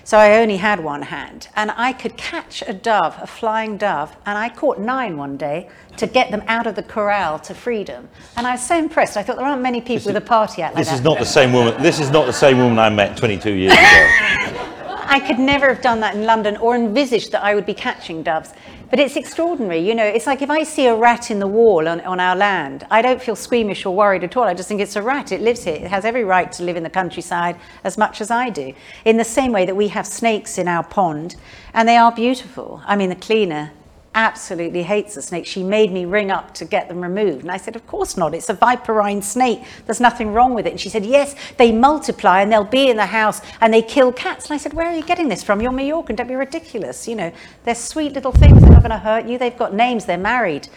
[0.09, 4.17] so I only had one hand, and I could catch a dove, a flying dove,
[4.25, 5.69] and I caught nine one day
[5.99, 8.09] to get them out of the corral to freedom.
[8.35, 9.19] And I was so impressed.
[9.19, 10.95] I thought there aren't many people with a party out like This that.
[10.95, 11.83] is not the same woman.
[11.83, 13.81] This is not the same woman I met 22 years ago.
[15.11, 18.23] I could never have done that in London or envisaged that I would be catching
[18.23, 18.55] doves.
[18.91, 20.05] But it's extraordinary, you know.
[20.05, 23.03] It's like if I see a rat in the wall on, on our land, I
[23.03, 24.45] don't feel squeamish or worried at all.
[24.45, 25.31] I just think it's a rat.
[25.31, 25.75] It lives here.
[25.75, 28.73] It has every right to live in the countryside as much as I do.
[29.05, 31.37] In the same way that we have snakes in our pond,
[31.75, 32.81] and they are beautiful.
[32.87, 33.73] I mean, the cleaner
[34.19, 35.47] absolutely hates the snake.
[35.47, 37.43] She made me ring up to get them removed.
[37.43, 38.35] And I said, Of course not.
[38.35, 39.61] It's a viperine snake.
[39.87, 40.71] There's nothing wrong with it.
[40.71, 44.13] And she said, Yes, they multiply and they'll be in the house and they kill
[44.13, 44.47] cats.
[44.47, 45.63] And I said, Where are you getting this from?
[45.63, 46.17] You're Mallorcan.
[46.17, 47.07] Don't be ridiculous.
[47.07, 47.33] You know,
[47.65, 48.61] they're sweet little things.
[48.61, 49.39] They're not going to hurt you.
[49.39, 50.05] They've got names.
[50.05, 50.69] They're married.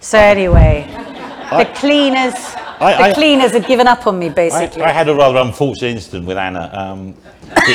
[0.00, 0.84] So anyway,
[1.50, 2.34] the cleaners,
[2.80, 4.82] I- the I- cleaners had given up on me I, basically.
[4.82, 6.68] I had a rather unfortunate incident with Anna.
[6.72, 7.14] Um,
[7.66, 7.74] we,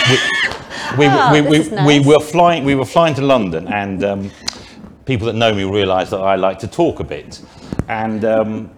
[0.97, 2.65] we, Ah, we, this we, is we were flying.
[2.65, 4.31] We were flying to London, and um,
[5.05, 7.41] people that know me realise that I like to talk a bit,
[7.87, 8.25] and.
[8.25, 8.71] Um,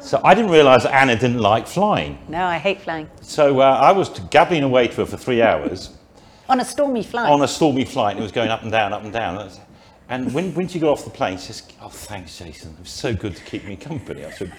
[0.00, 2.18] so I didn't realise that Anna didn't like flying.
[2.26, 3.08] no, I hate flying.
[3.20, 5.90] So uh, I was gabbling away to her for three hours
[6.48, 7.30] On a stormy flight.
[7.30, 8.16] on a stormy flight.
[8.16, 9.48] And It was going up and down, up and down.
[10.08, 12.72] And when, when she got off the plane, she says, "Oh, thanks, Jason.
[12.72, 14.52] It was so good to keep me company." I said,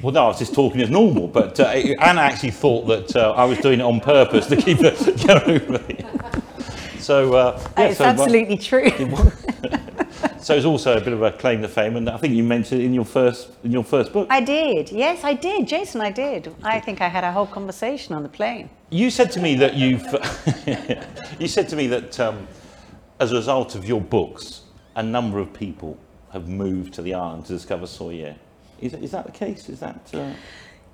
[0.00, 3.32] "Well, no, I was just talking as normal." But uh, Anna actually thought that uh,
[3.32, 4.90] I was doing it on purpose to keep her
[5.26, 6.04] going over me.
[6.98, 8.90] So uh, yeah, it's so, absolutely true.
[10.42, 12.80] So it's also a bit of a claim to fame, and I think you mentioned
[12.80, 14.26] it in your first in your first book.
[14.28, 14.90] I did.
[14.90, 15.68] Yes, I did.
[15.68, 16.52] Jason, I did.
[16.64, 18.68] I think I had a whole conversation on the plane.
[18.90, 20.02] You said to me that you've.
[21.38, 22.48] you said to me that um,
[23.20, 24.62] as a result of your books,
[24.96, 25.96] a number of people
[26.32, 28.34] have moved to the island to discover Sóller.
[28.80, 29.68] Is, is that the case?
[29.68, 30.10] Is that?
[30.12, 30.32] Uh...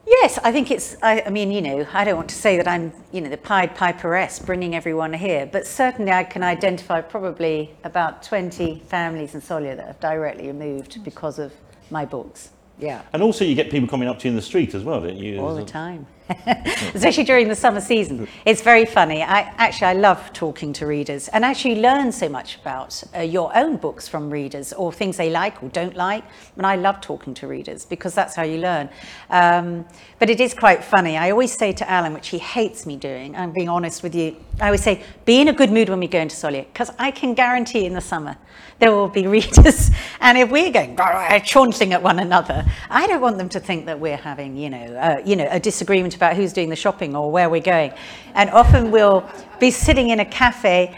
[0.08, 2.66] Yes, I think it's, I, I, mean, you know, I don't want to say that
[2.66, 7.76] I'm, you know, the Pied Piperess bringing everyone here, but certainly I can identify probably
[7.84, 11.52] about 20 families in Sóller that have directly moved because of
[11.90, 12.50] my books.
[12.78, 13.02] Yeah.
[13.12, 15.18] And also you get people coming up to you in the street as well, don't
[15.18, 15.40] you?
[15.40, 16.06] All the time.
[16.94, 18.28] especially during the summer season.
[18.44, 19.22] It's very funny.
[19.22, 23.56] I actually I love talking to readers and actually learn so much about uh, your
[23.56, 26.24] own books from readers or things they like or don't like.
[26.56, 28.90] And I love talking to readers because that's how you learn.
[29.30, 29.86] Um,
[30.18, 31.16] but it is quite funny.
[31.16, 33.34] I always say to Alan, which he hates me doing.
[33.34, 34.36] I'm being honest with you.
[34.60, 37.10] I always say, be in a good mood when we go into Sóller because I
[37.10, 38.36] can guarantee in the summer
[38.78, 39.90] there will be readers.
[40.20, 40.96] And if we're going
[41.44, 44.78] chaunting at one another, I don't want them to think that we're having, you know,
[44.78, 47.92] uh, you know, a disagreement about who's doing the shopping or where we're going.
[48.34, 49.28] And often we'll
[49.58, 50.94] be sitting in a cafe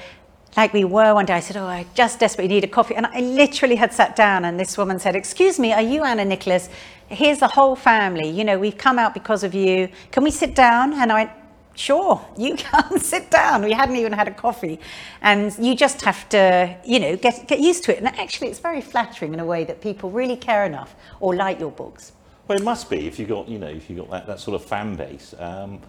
[0.56, 1.34] like we were one day.
[1.34, 2.94] I said, Oh, I just desperately need a coffee.
[2.94, 6.24] And I literally had sat down, and this woman said, Excuse me, are you Anna
[6.24, 6.68] Nicholas?
[7.08, 8.28] Here's the whole family.
[8.28, 9.88] You know, we've come out because of you.
[10.10, 10.92] Can we sit down?
[10.94, 11.30] And I went,
[11.74, 13.62] Sure, you can sit down.
[13.64, 14.80] We hadn't even had a coffee.
[15.22, 17.98] And you just have to, you know, get, get used to it.
[17.98, 21.60] And actually, it's very flattering in a way that people really care enough or like
[21.60, 22.12] your books.
[22.50, 24.60] Well, it must be if you got, you know, if you got that, that sort
[24.60, 25.36] of fan base.
[25.38, 25.80] Um,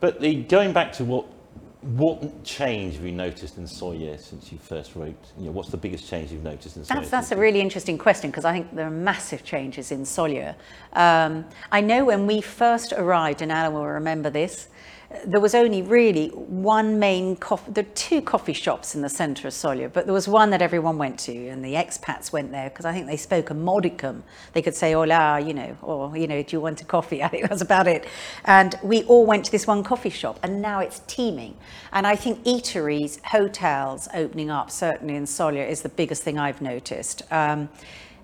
[0.00, 1.24] but the, going back to what
[1.82, 5.14] what change have you noticed in Sóller since you first wrote?
[5.38, 6.88] You know, what's the biggest change you've noticed in Sóller?
[6.96, 10.56] That's, that's a really interesting question because I think there are massive changes in Sóller.
[10.94, 14.70] Um, I know when we first arrived, and Alan will remember this,
[15.26, 19.48] there was only really one main coffee, there are two coffee shops in the centre
[19.48, 22.68] of Sóller, but there was one that everyone went to, and the expats went there
[22.70, 24.24] because I think they spoke a modicum.
[24.52, 27.22] They could say hola, you know, or, you know, do you want a coffee?
[27.22, 28.06] I think that was about it.
[28.44, 31.56] And we all went to this one coffee shop, and now it's teeming.
[31.92, 36.60] And I think eateries, hotels opening up, certainly in Sóller, is the biggest thing I've
[36.60, 37.22] noticed.
[37.30, 37.68] Um,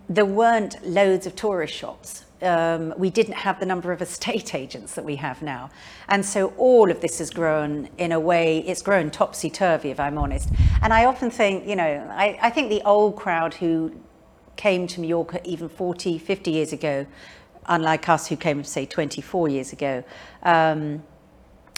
[0.09, 4.94] there weren't loads of tourist shops um, we didn't have the number of estate agents
[4.94, 5.70] that we have now.
[6.09, 10.18] And so all of this has grown in a way, it's grown topsy-turvy, if I'm
[10.18, 10.50] honest.
[10.83, 13.92] And I often think, you know, I, I think the old crowd who
[14.57, 17.07] came to Mallorca even 40, 50 years ago,
[17.66, 20.05] unlike us who came, say, 24 years ago,
[20.42, 21.03] um,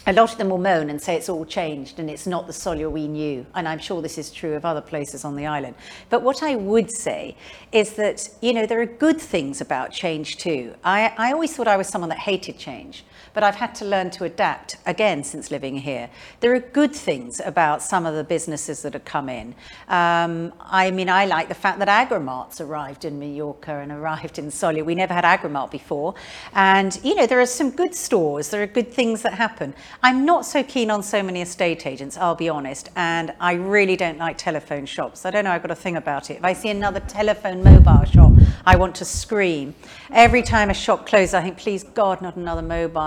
[0.06, 2.52] a lot of them will moan and say it's all changed and it's not the
[2.52, 3.46] Sóller we knew.
[3.54, 5.76] And I'm sure this is true of other places on the island.
[6.10, 7.36] But what I would say
[7.70, 10.74] is that, you know, there are good things about change too.
[10.82, 13.04] I, I always thought I was someone that hated change
[13.34, 16.10] but I've had to learn to adapt again since living here.
[16.40, 19.54] There are good things about some of the businesses that have come in.
[19.88, 24.46] Um, I mean, I like the fact that Agromart's arrived in Mallorca and arrived in
[24.46, 24.84] Sóller.
[24.84, 26.14] We never had Agromart before.
[26.54, 29.74] And, you know, there are some good stores, there are good things that happen.
[30.02, 33.96] I'm not so keen on so many estate agents, I'll be honest, and I really
[33.96, 35.24] don't like telephone shops.
[35.24, 36.38] I don't know, I've got a thing about it.
[36.38, 38.32] If I see another telephone mobile shop,
[38.64, 39.74] I want to scream.
[40.10, 43.00] Every time a shop closes, I think, please God, not another mobile,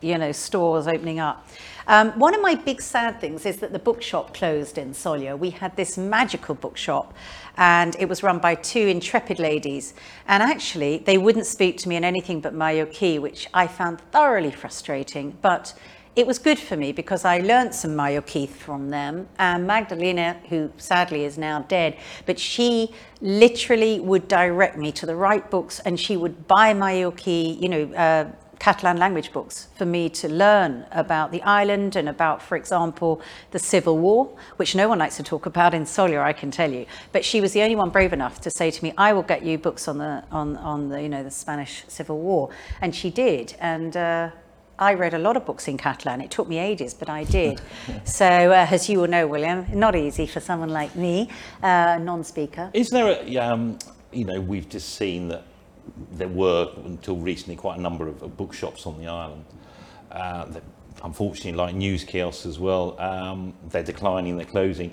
[0.00, 1.48] you know, stores opening up.
[1.88, 5.38] Um, one of my big sad things is that the bookshop closed in Sóller.
[5.38, 7.14] We had this magical bookshop
[7.56, 9.94] and it was run by two intrepid ladies.
[10.26, 14.50] And actually, they wouldn't speak to me in anything but Mallorquí, which I found thoroughly
[14.50, 15.38] frustrating.
[15.42, 15.74] But
[16.16, 19.28] it was good for me because I learnt some Mallorquí from them.
[19.38, 25.14] And Magdalena, who sadly is now dead, but she literally would direct me to the
[25.14, 30.08] right books and she would buy Mallorquí, you know, uh, Catalan language books for me
[30.08, 34.98] to learn about the island and about, for example, the Civil War, which no one
[34.98, 36.86] likes to talk about in Sóller, I can tell you.
[37.12, 39.44] But she was the only one brave enough to say to me, "I will get
[39.44, 43.10] you books on the on on the you know the Spanish Civil War," and she
[43.10, 43.54] did.
[43.60, 44.30] And uh,
[44.78, 46.20] I read a lot of books in Catalan.
[46.20, 47.60] It took me ages, but I did.
[48.04, 51.30] so, uh, as you will know, William, not easy for someone like me,
[51.62, 52.70] uh, non-speaker.
[52.74, 53.78] Is there a, um,
[54.12, 55.44] you know, we've just seen that
[56.12, 59.44] there were, until recently, quite a number of, of bookshops on the island.
[60.10, 60.62] Uh, that,
[61.02, 64.92] unfortunately, like news kiosks as well, um, they're declining, they're closing.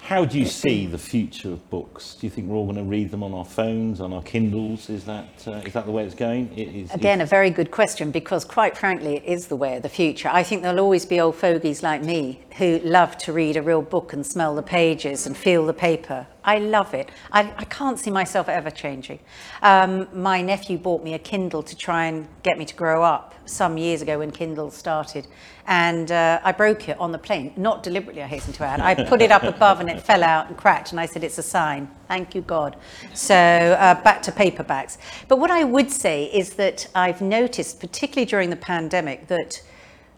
[0.00, 2.14] How do you see the future of books?
[2.14, 4.88] Do you think we're all going to read them on our phones, on our Kindles?
[4.88, 6.50] Is that uh, is that the way it's going?
[6.56, 9.82] It is, Again, a very good question because, quite frankly, it is the way of
[9.82, 10.30] the future.
[10.32, 13.82] I think there'll always be old fogies like me who love to read a real
[13.82, 16.26] book and smell the pages and feel the paper.
[16.44, 17.10] I love it.
[17.32, 19.18] I, I can't see myself ever changing.
[19.62, 23.34] Um, my nephew bought me a Kindle to try and get me to grow up
[23.46, 25.26] some years ago when Kindle started.
[25.66, 28.80] And uh, I broke it on the plane, not deliberately, I hasten to add.
[28.80, 31.38] I put it up above and it fell out and cracked, and I said, It's
[31.38, 31.90] a sign.
[32.06, 32.76] Thank you, God.
[33.14, 34.98] So uh, back to paperbacks.
[35.28, 39.62] But what I would say is that I've noticed, particularly during the pandemic, that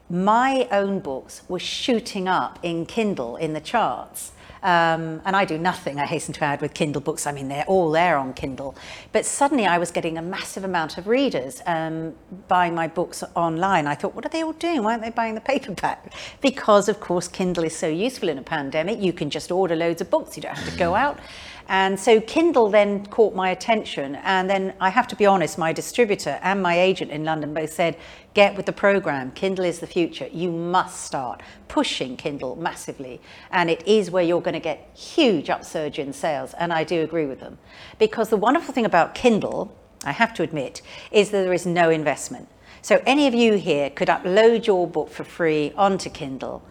[0.09, 4.33] my own books were shooting up in Kindle in the charts.
[4.67, 7.25] Um, and I do nothing, I hasten to add, with Kindle books.
[7.25, 8.75] I mean, they're all there on Kindle.
[9.13, 12.15] But suddenly I was getting a massive amount of readers um,
[12.49, 13.87] buying my books online.
[13.87, 14.83] I thought, what are they all doing?
[14.83, 16.13] Why aren't they buying the paperback?
[16.41, 19.01] Because, of course, Kindle is so useful in a pandemic.
[19.01, 21.21] You can just order loads of books, you don't have to go out.
[21.69, 24.17] And so Kindle then caught my attention.
[24.17, 27.73] And then I have to be honest, my distributor and my agent in London both
[27.73, 27.97] said,
[28.37, 29.33] get with the program.
[29.33, 30.29] Kindle is the future.
[30.31, 33.19] You must start pushing Kindle massively.
[33.51, 36.53] And it is where you're going to get huge upsurge in sales.
[36.59, 37.57] And I do agree with them.
[37.99, 41.89] Because the wonderful thing about Kindle, I have to admit, is that there is no
[41.89, 42.49] investment.
[42.83, 46.63] So any of you here could upload your book for free onto Kindle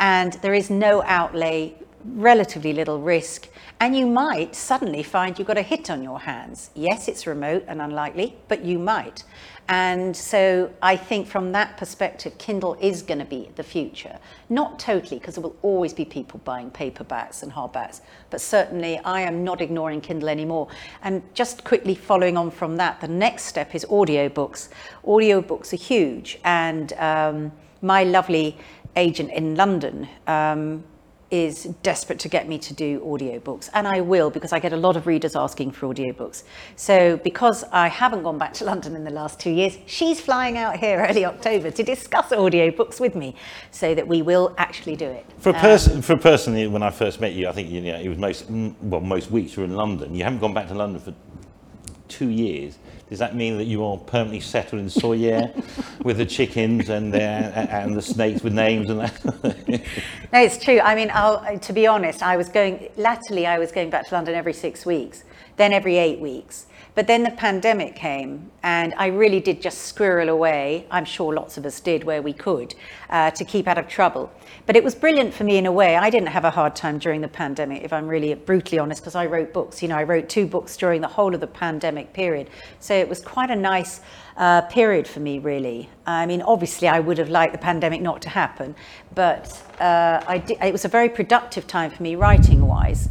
[0.00, 3.48] and there is no outlay, relatively little risk,
[3.82, 6.70] and you might suddenly find you've got a hit on your hands.
[6.76, 9.24] Yes, it's remote and unlikely, but you might.
[9.68, 14.20] And so I think from that perspective, Kindle is going to be the future.
[14.48, 19.22] Not totally, because there will always be people buying paperbacks and hardbacks, but certainly I
[19.22, 20.68] am not ignoring Kindle anymore.
[21.02, 24.68] And just quickly following on from that, the next step is audiobooks.
[25.04, 28.56] Audiobooks are huge, and um, my lovely
[28.94, 30.84] agent in London um,
[31.32, 34.76] is desperate to get me to do audiobooks and I will because I get a
[34.76, 36.42] lot of readers asking for audiobooks.
[36.76, 40.58] So because I haven't gone back to London in the last 2 years, she's flying
[40.58, 43.34] out here early October to discuss audiobooks with me
[43.70, 45.24] so that we will actually do it.
[45.38, 47.80] For a um, person, for a person, when I first met you, I think you
[47.80, 50.14] know it was most well most weeks were in London.
[50.14, 51.14] You haven't gone back to London for
[52.08, 52.78] two years.
[53.12, 55.52] Does that mean that you are permanently settled in Sóller
[56.02, 59.22] with the chickens and the, and the snakes with names and that?
[60.32, 60.80] no, it's true.
[60.80, 64.14] I mean, I'll, to be honest, I was going, latterly I was going back to
[64.14, 65.24] London every six weeks,
[65.58, 66.64] then every eight weeks.
[66.94, 70.86] But then the pandemic came, and I really did just squirrel away.
[70.90, 72.74] I'm sure lots of us did where we could
[73.08, 74.30] uh, to keep out of trouble.
[74.66, 75.96] But it was brilliant for me in a way.
[75.96, 79.14] I didn't have a hard time during the pandemic, if I'm really brutally honest, because
[79.14, 79.80] I wrote books.
[79.80, 82.50] You know, I wrote two books during the whole of the pandemic period.
[82.78, 84.02] So it was quite a nice
[84.36, 85.88] uh, period for me, really.
[86.06, 88.74] I mean, obviously, I would have liked the pandemic not to happen,
[89.14, 93.08] but uh, it was a very productive time for me writing wise.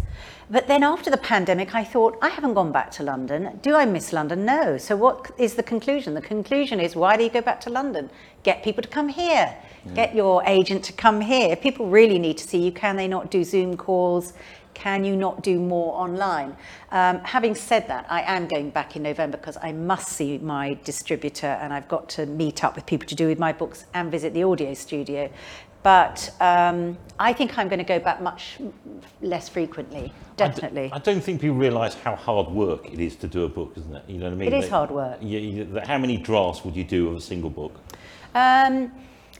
[0.51, 3.57] But then after the pandemic, I thought, I haven't gone back to London.
[3.61, 4.43] Do I miss London?
[4.43, 4.77] No.
[4.77, 6.13] So what is the conclusion?
[6.13, 8.09] The conclusion is, why do you go back to London?
[8.43, 9.55] Get people to come here.
[9.85, 9.93] Yeah.
[9.93, 11.55] Get your agent to come here.
[11.55, 12.71] People really need to see you.
[12.73, 14.33] Can they not do Zoom calls?
[14.73, 16.57] Can you not do more online?
[16.91, 20.77] Um, having said that, I am going back in November because I must see my
[20.83, 24.11] distributor and I've got to meet up with people to do with my books and
[24.11, 25.29] visit the audio studio.
[25.83, 28.59] But um, I think I'm going to go back much
[29.21, 30.83] less frequently, definitely.
[30.85, 33.49] I, d- I don't think people realise how hard work it is to do a
[33.49, 34.03] book, isn't it?
[34.07, 34.53] You know what I mean?
[34.53, 35.17] It is hard work.
[35.21, 37.73] You, you, how many drafts would you do of a single book?
[38.35, 38.91] Um,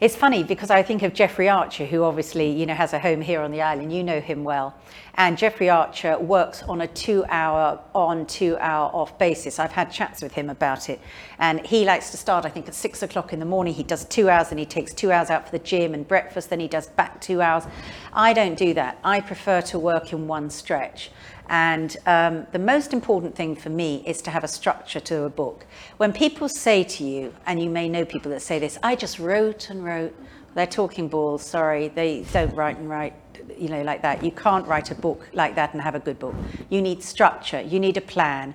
[0.01, 3.21] it's funny because I think of Jeffrey Archer, who obviously you know has a home
[3.21, 3.93] here on the island.
[3.93, 4.75] You know him well,
[5.13, 9.59] and Jeffrey Archer works on a two-hour on, two-hour off basis.
[9.59, 10.99] I've had chats with him about it,
[11.37, 12.45] and he likes to start.
[12.45, 13.75] I think at six o'clock in the morning.
[13.75, 16.49] He does two hours, and he takes two hours out for the gym and breakfast.
[16.49, 17.65] Then he does back two hours.
[18.11, 18.97] I don't do that.
[19.03, 21.11] I prefer to work in one stretch.
[21.49, 25.29] And um, the most important thing for me is to have a structure to a
[25.29, 25.65] book.
[25.97, 29.19] When people say to you, and you may know people that say this, I just
[29.19, 30.15] wrote and wrote,
[30.53, 33.13] they're talking balls, sorry, they don't write and write,
[33.57, 34.23] you know, like that.
[34.23, 36.35] You can't write a book like that and have a good book.
[36.69, 38.53] You need structure, you need a plan.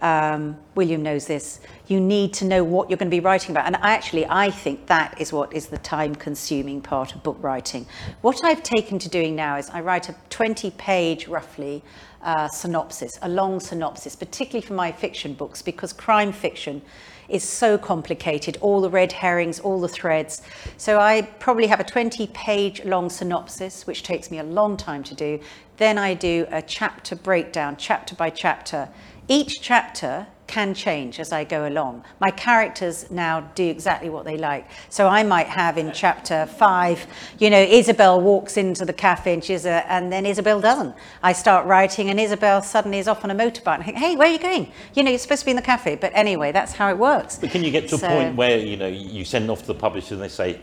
[0.00, 1.60] Um, William knows this.
[1.86, 3.66] You need to know what you're going to be writing about.
[3.66, 7.86] And actually, I think that is what is the time consuming part of book writing.
[8.22, 11.82] What I've taken to doing now is I write a 20 page, roughly,
[12.22, 16.82] uh, synopsis, a long synopsis, particularly for my fiction books, because crime fiction
[17.28, 20.42] is so complicated, all the red herrings, all the threads.
[20.76, 25.02] So I probably have a 20 page long synopsis, which takes me a long time
[25.04, 25.40] to do.
[25.76, 28.88] Then I do a chapter breakdown, chapter by chapter.
[29.28, 32.04] Each chapter can change as I go along.
[32.20, 34.68] My characters now do exactly what they like.
[34.90, 37.06] So I might have in chapter five,
[37.38, 40.94] you know, Isabel walks into the cafe and she's a, and then Isabel doesn't.
[41.22, 43.74] I start writing and Isabel suddenly is off on a motorbike.
[43.74, 44.72] And I think, hey, where are you going?
[44.94, 45.96] You know, you're supposed to be in the cafe.
[45.96, 47.38] But anyway, that's how it works.
[47.38, 49.66] But can you get to so, a point where, you know, you send off to
[49.66, 50.60] the publisher and they say,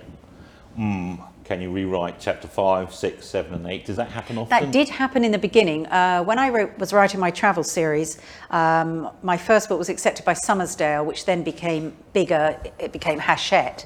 [0.75, 3.85] hmm, can you rewrite chapter five, six, seven, and eight?
[3.85, 4.49] Does that happen often?
[4.49, 5.85] That did happen in the beginning.
[5.87, 8.17] Uh, when I wrote, was writing my travel series,
[8.49, 12.57] um, my first book was accepted by Summersdale, which then became bigger.
[12.79, 13.85] It became Hachette.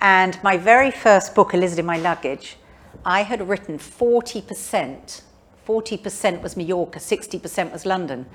[0.00, 2.56] And my very first book, Lizard in My Luggage,
[3.04, 5.22] I had written 40%.
[5.66, 8.26] 40% was Mallorca, 60% was London.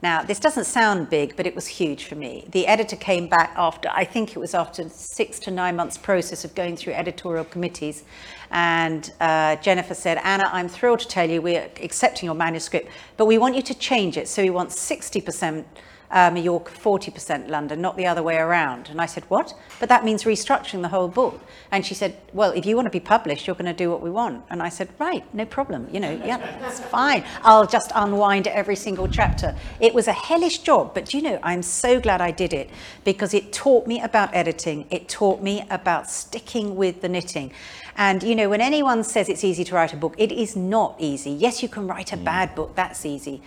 [0.00, 2.46] Now, this doesn't sound big, but it was huge for me.
[2.52, 6.44] The editor came back after, I think it was after six to nine months process
[6.44, 8.04] of going through editorial committees,
[8.50, 13.26] And uh, Jennifer said, Anna, I'm thrilled to tell you we're accepting your manuscript, but
[13.26, 14.28] we want you to change it.
[14.28, 15.64] So we want 60%
[16.10, 18.88] uh, Mallorca, 40% London, not the other way around.
[18.88, 19.54] And I said, what?
[19.78, 21.40] But that means restructuring the whole book.
[21.70, 24.00] And she said, well, if you want to be published, you're going to do what
[24.00, 24.44] we want.
[24.48, 25.88] And I said, right, no problem.
[25.92, 27.24] You know, yeah, that's fine.
[27.42, 29.54] I'll just unwind every single chapter.
[29.80, 32.70] It was a hellish job, but you know, I'm so glad I did it
[33.04, 34.86] because it taught me about editing.
[34.90, 37.52] It taught me about sticking with the knitting.
[37.98, 40.94] And you know, when anyone says it's easy to write a book, it is not
[40.98, 41.32] easy.
[41.32, 43.42] Yes, you can write a bad book, that's easy.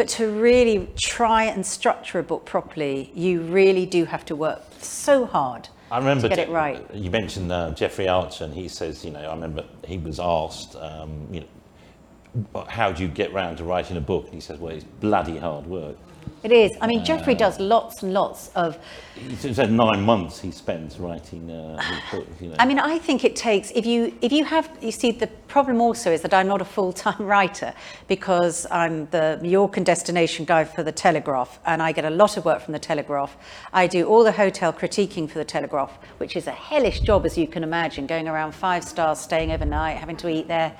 [0.00, 4.62] But to really try and structure a book properly, you really do have to work
[4.80, 6.82] so hard I remember to get it right.
[6.94, 10.74] You mentioned uh, Jeffrey Archer, and he says, you know, I remember he was asked,
[10.76, 14.24] um, you know, how do you get round to writing a book?
[14.24, 15.98] And he says, well, it's bloody hard work.
[16.42, 16.72] It is.
[16.80, 18.78] I mean, Jeffrey does lots and lots of
[19.14, 21.78] He said nine months he spends writing uh,
[22.10, 22.26] book.
[22.40, 22.56] You know.
[22.58, 25.82] I mean, I think it takes if you if you have you see the problem
[25.82, 27.74] also is that I'm not a full time writer
[28.08, 32.38] because I'm the York and destination guy for the Telegraph and I get a lot
[32.38, 33.36] of work from the Telegraph.
[33.74, 37.36] I do all the hotel critiquing for the Telegraph, which is a hellish job as
[37.36, 40.74] you can imagine, going around five stars, staying overnight, having to eat there.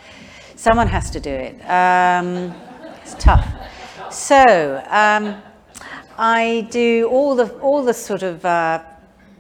[0.57, 1.61] Someone has to do it.
[1.69, 2.55] Um,
[3.03, 3.47] it's tough.
[4.11, 5.41] So um,
[6.19, 8.83] I do all the all the sort of uh,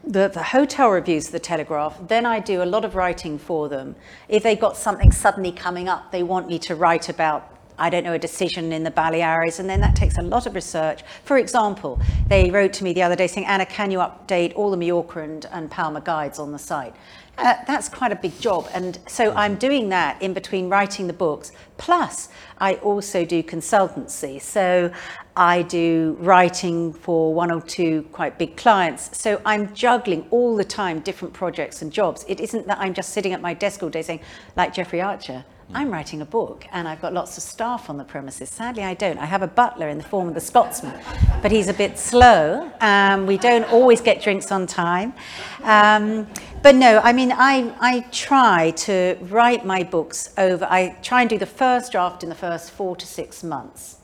[0.04, 1.96] the, the hotel reviews of the Telegraph.
[2.08, 3.96] Then I do a lot of writing for them.
[4.28, 7.56] If they've got something suddenly coming up, they want me to write about.
[7.82, 10.54] I don't know, a decision in the Baleares, and then that takes a lot of
[10.54, 11.02] research.
[11.24, 11.98] For example,
[12.28, 15.20] they wrote to me the other day saying, Anna, can you update all the Mallorca
[15.20, 16.94] and, and Palma guides on the site?
[17.38, 18.68] Uh, that's quite a big job.
[18.74, 21.52] And so I'm doing that in between writing the books.
[21.78, 24.42] Plus, I also do consultancy.
[24.42, 24.92] So
[25.40, 29.18] I do writing for one or two quite big clients.
[29.18, 32.26] So I'm juggling all the time different projects and jobs.
[32.28, 34.20] It isn't that I'm just sitting at my desk all day saying,
[34.54, 38.04] like Jeffrey Archer, I'm writing a book and I've got lots of staff on the
[38.04, 38.50] premises.
[38.50, 39.16] Sadly, I don't.
[39.16, 41.00] I have a butler in the form of the Scotsman,
[41.40, 42.70] but he's a bit slow.
[42.82, 45.14] Um, we don't always get drinks on time.
[45.62, 46.26] Um,
[46.62, 51.30] but no, I mean, I, I try to write my books over, I try and
[51.30, 53.99] do the first draft in the first four to six months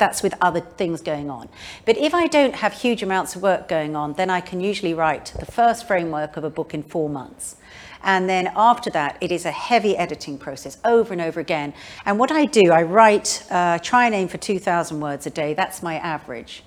[0.00, 1.48] that's with other things going on.
[1.86, 4.94] But if I don't have huge amounts of work going on, then I can usually
[4.94, 7.56] write the first framework of a book in four months.
[8.02, 11.74] And then after that, it is a heavy editing process over and over again.
[12.06, 15.54] And what I do, I write, uh, try and aim for 2,000 words a day.
[15.54, 16.64] That's my average.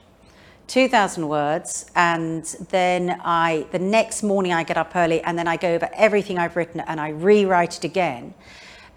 [0.68, 5.58] 2,000 words, and then I, the next morning I get up early and then I
[5.58, 8.34] go over everything I've written and I rewrite it again.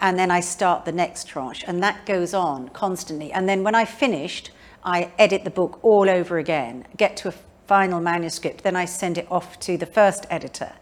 [0.01, 3.33] And then I start the next tranche, and that goes on constantly.
[3.33, 4.51] And then when I've finished,
[4.85, 7.35] I edit the book all over again, get to a
[7.67, 10.73] final manuscript, then I send it off to the first editor.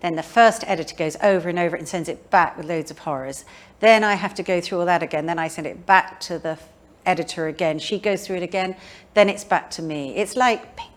[0.00, 3.00] Then the first editor goes over and over and sends it back with loads of
[3.00, 3.44] horrors.
[3.80, 5.26] Then I have to go through all that again.
[5.26, 6.58] Then I send it back to the
[7.04, 7.78] editor again.
[7.78, 8.76] She goes through it again.
[9.12, 10.16] Then it's back to me.
[10.16, 10.89] It's like.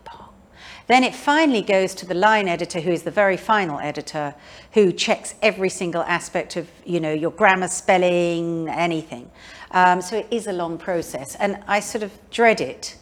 [0.88, 4.36] Then it finally goes to the line editor, who is the very final editor,
[4.74, 9.32] who checks every single aspect of, you know, your grammar, spelling, anything.
[9.72, 12.98] Um, so it is a long process, and I sort of dread it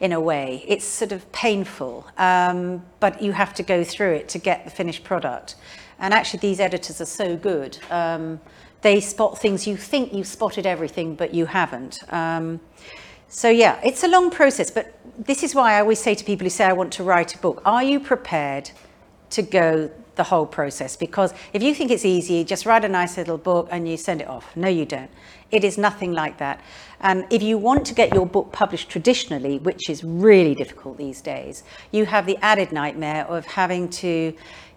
[0.00, 0.64] in a way.
[0.66, 4.70] It's sort of painful, um, but you have to go through it to get the
[4.70, 5.56] finished product.
[5.98, 7.78] And actually, these editors are so good.
[7.90, 8.40] Um,
[8.82, 12.00] they spot things you think you've spotted everything, but you haven't.
[13.28, 16.44] So yeah, it's a long process, but this is why I always say to people
[16.44, 18.70] who say I want to write a book, are you prepared
[19.30, 20.96] to go the whole process?
[20.96, 24.20] Because if you think it's easy, just write a nice little book and you send
[24.20, 24.56] it off.
[24.56, 25.10] No, you don't.
[25.50, 26.60] It is nothing like that.
[27.00, 31.20] And if you want to get your book published traditionally, which is really difficult these
[31.20, 34.34] days, you have the added nightmare of having to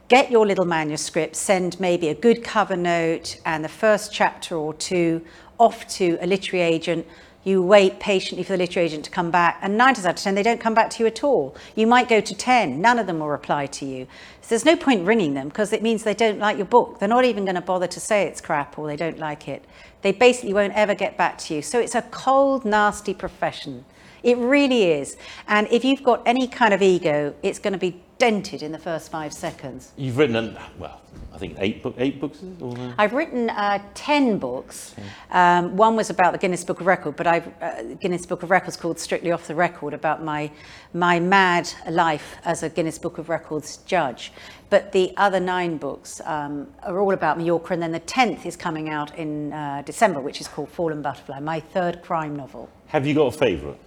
[0.07, 4.73] get your little manuscript, send maybe a good cover note and the first chapter or
[4.73, 5.23] two
[5.59, 7.05] off to a literary agent.
[7.49, 10.23] You wait patiently for the literary agent to come back, and nine times out of
[10.23, 11.55] ten, they don't come back to you at all.
[11.75, 14.05] You might go to 10, none of them will reply to you.
[14.41, 16.99] So there's no point ringing them because it means they don't like your book.
[16.99, 19.65] They're not even going to bother to say it's crap or they don't like it.
[20.03, 21.63] They basically won't ever get back to you.
[21.63, 23.83] So it's a cold, nasty profession.
[24.21, 25.17] It really is.
[25.47, 28.77] And if you've got any kind of ego, it's going to be dented in the
[28.77, 29.93] first five seconds.
[29.97, 31.01] You've written, an, well,
[31.33, 32.43] I think eight, book, eight books.
[32.59, 34.93] Or, uh, I've written uh, 10 books.
[35.31, 38.51] Um, one was about the Guinness Book of Record, but I've uh, Guinness Book of
[38.51, 40.51] Records called Strictly Off the Record about my
[40.93, 44.33] my mad life as a Guinness Book of Records judge.
[44.69, 48.55] But the other nine books um, are all about Mallorca, and then the 10th is
[48.55, 52.69] coming out in uh, December, which is called Fallen Butterfly, my third crime novel.
[52.87, 53.79] have you got a favourite?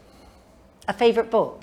[0.88, 1.62] A favourite book?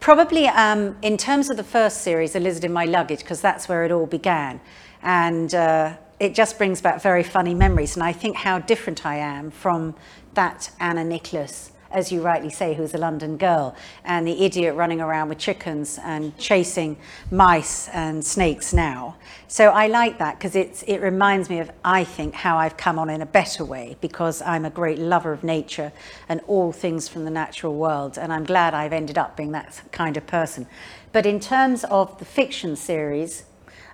[0.00, 3.68] Probably um, in terms of the first series, A Lizard in My Luggage, because that's
[3.68, 4.60] where it all began.
[5.02, 7.96] And uh, it just brings back very funny memories.
[7.96, 9.94] And I think how different I am from
[10.34, 13.74] that Anna Nicholas, as you rightly say, who's a London girl,
[14.04, 16.96] and the idiot running around with chickens and chasing
[17.30, 19.16] mice and snakes now.
[19.46, 23.08] So I like that because it reminds me of, I think, how I've come on
[23.08, 25.92] in a better way because I'm a great lover of nature
[26.28, 28.18] and all things from the natural world.
[28.18, 30.66] And I'm glad I've ended up being that kind of person.
[31.12, 33.44] But in terms of the fiction series,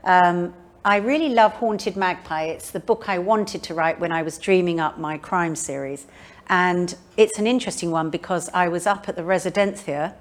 [0.05, 2.45] um, I really love Haunted Magpie.
[2.45, 6.07] It's the book I wanted to write when I was dreaming up my crime series.
[6.51, 10.15] And it's an interesting one because I was up at the Residencia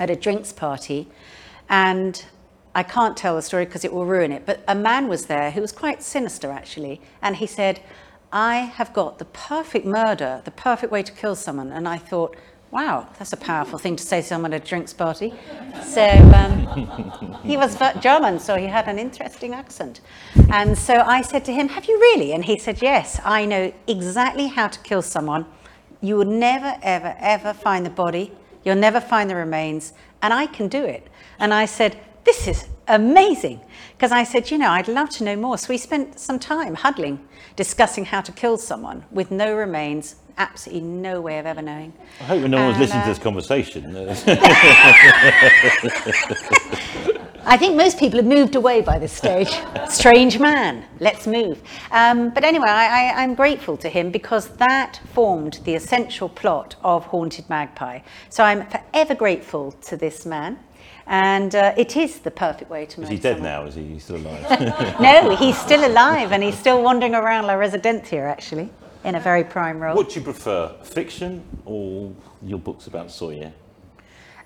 [0.00, 1.06] at a drinks party
[1.68, 2.24] and
[2.74, 5.50] I can't tell the story because it will ruin it, but a man was there
[5.50, 7.02] who was quite sinister actually.
[7.20, 7.80] And he said,
[8.32, 11.70] I have got the perfect murder, the perfect way to kill someone.
[11.70, 12.34] And I thought,
[12.74, 15.32] wow, that's a powerful thing to say to someone at a drinks party.
[15.84, 20.00] So um, he was German, so he had an interesting accent.
[20.50, 22.32] And so I said to him, Have you really?
[22.32, 25.46] And he said, Yes, I know exactly how to kill someone.
[26.00, 28.32] You will never, ever, ever find the body,
[28.64, 31.06] you'll never find the remains, and I can do it.
[31.38, 33.60] And I said, This is amazing.
[34.04, 35.56] Because I said, You know, I'd love to know more.
[35.56, 37.26] So we spent some time huddling,
[37.56, 41.94] discussing how to kill someone with no remains absolutely no way of ever knowing.
[42.20, 43.96] I hope no one's listening uh, to this conversation.
[47.46, 49.48] I think most people have moved away by this stage.
[49.88, 51.62] Strange man, let's move.
[51.90, 56.76] Um, but anyway, I, I, I'm grateful to him because that formed the essential plot
[56.84, 58.00] of Haunted Magpie.
[58.28, 60.58] So I'm forever grateful to this man.
[61.06, 63.64] And uh, it is the perfect way to Is he dead now?
[63.66, 65.00] Is he still alive?
[65.00, 68.70] no, he's still alive and he's still wandering around La Residencia, actually
[69.04, 69.94] in a very prime role.
[69.94, 73.52] What do you prefer, fiction or your books about Sóller?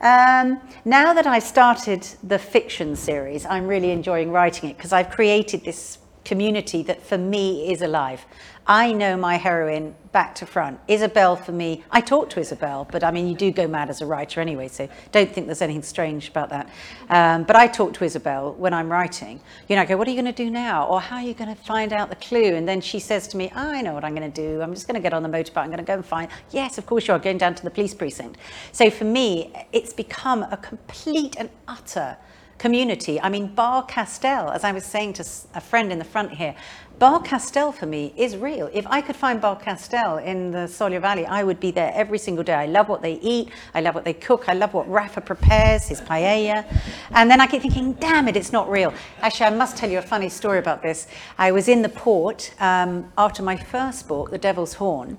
[0.00, 5.10] Um, now that I've started the fiction series, I'm really enjoying writing it because I've
[5.10, 5.98] created this
[6.28, 8.26] community that for me is alive.
[8.66, 10.78] I know my heroine back to front.
[10.88, 14.02] Isabel for me, I talk to Isabel, but I mean, you do go mad as
[14.02, 16.68] a writer anyway, so don't think there's anything strange about that.
[17.08, 19.40] Um, but I talk to Isabel when I'm writing.
[19.68, 20.86] You know, I go, what are you going to do now?
[20.86, 22.54] Or how are you going to find out the clue?
[22.56, 24.60] And then she says to me, oh, I know what I'm going to do.
[24.60, 25.62] I'm just going to get on the motorbike.
[25.62, 27.70] I'm going to go and find, yes, of course you are, going down to the
[27.70, 28.38] police precinct.
[28.72, 32.18] So for me, it's become a complete and utter
[32.58, 33.20] community.
[33.20, 36.54] I mean, Bar Castell, as I was saying to a friend in the front here,
[36.98, 38.68] Bar Castell for me is real.
[38.72, 42.18] If I could find Bar Castell in the Sóller Valley, I would be there every
[42.18, 42.54] single day.
[42.54, 43.50] I love what they eat.
[43.72, 44.48] I love what they cook.
[44.48, 46.64] I love what Rafa prepares, his paella.
[47.12, 48.92] And then I keep thinking, damn it, it's not real.
[49.22, 51.06] Actually, I must tell you a funny story about this.
[51.38, 55.18] I was in the port um, after my first book, The Devil's Horn,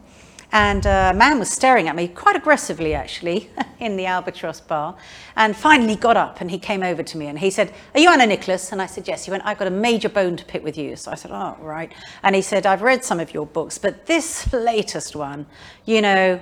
[0.52, 4.96] and uh, a man was staring at me quite aggressively, actually, in the Albatross bar,
[5.36, 8.10] and finally got up and he came over to me and he said, Are you
[8.10, 8.72] Anna Nicholas?
[8.72, 9.26] And I said, Yes.
[9.26, 10.96] He went, I've got a major bone to pick with you.
[10.96, 11.92] So I said, Oh, right.
[12.24, 15.46] And he said, I've read some of your books, but this latest one,
[15.86, 16.40] you know,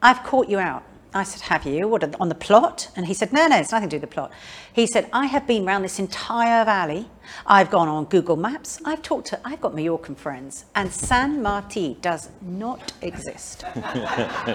[0.00, 0.84] I've caught you out.
[1.14, 1.88] I said, Have you?
[1.88, 2.90] What, on the plot?
[2.94, 4.30] And he said, No, no, it's nothing to do with the plot.
[4.72, 7.08] He said, I have been around this entire valley.
[7.46, 8.80] I've gone on Google Maps.
[8.84, 13.60] I've talked to, I've got Mallorcan friends, and San Marti does not exist.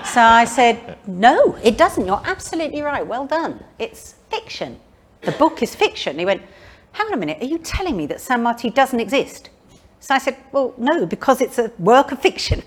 [0.06, 2.06] so I said, No, it doesn't.
[2.06, 3.06] You're absolutely right.
[3.06, 3.64] Well done.
[3.80, 4.80] It's fiction.
[5.22, 6.20] The book is fiction.
[6.20, 6.41] He went,
[6.91, 7.41] Hang on a minute.
[7.41, 9.49] Are you telling me that San Marti doesn't exist?
[9.99, 12.62] So I said, Well, no, because it's a work of fiction.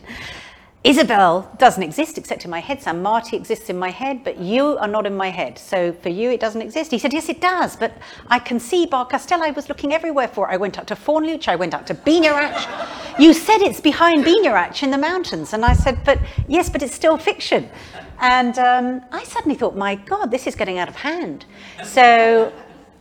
[0.86, 2.80] Isabel doesn't exist except in my head.
[2.80, 5.58] San Marti exists in my head, but you are not in my head.
[5.58, 6.92] So for you, it doesn't exist.
[6.92, 7.92] He said, Yes, it does, but
[8.28, 9.42] I can see Bar Castell.
[9.42, 10.52] I was looking everywhere for it.
[10.52, 13.18] I went up to Fornalutx, I went up to Biniaraix.
[13.18, 15.54] you said it's behind Biniaraix in the mountains.
[15.54, 17.68] And I said, But yes, but it's still fiction.
[18.20, 21.46] And um, I suddenly thought, My God, this is getting out of hand.
[21.82, 22.52] So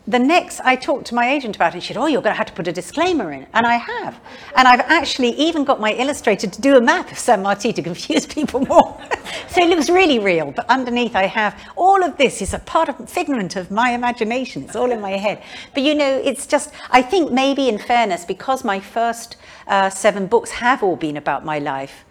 [0.08, 1.82] the next, I talked to my agent about it.
[1.82, 3.48] She said, Oh, you're going to have to put a disclaimer in.
[3.54, 4.20] And I have.
[4.56, 7.82] And I've actually even got my illustrator to do a map of San Marti to
[7.82, 9.02] confuse people more.
[9.50, 10.52] so it looks really real.
[10.52, 14.64] But underneath, I have all of this is a part of figment of my imagination.
[14.64, 15.42] It's all in my head.
[15.74, 19.38] But you know, it's just, I think maybe in fairness, because my first
[19.68, 22.06] uh, seven books have all been about my life,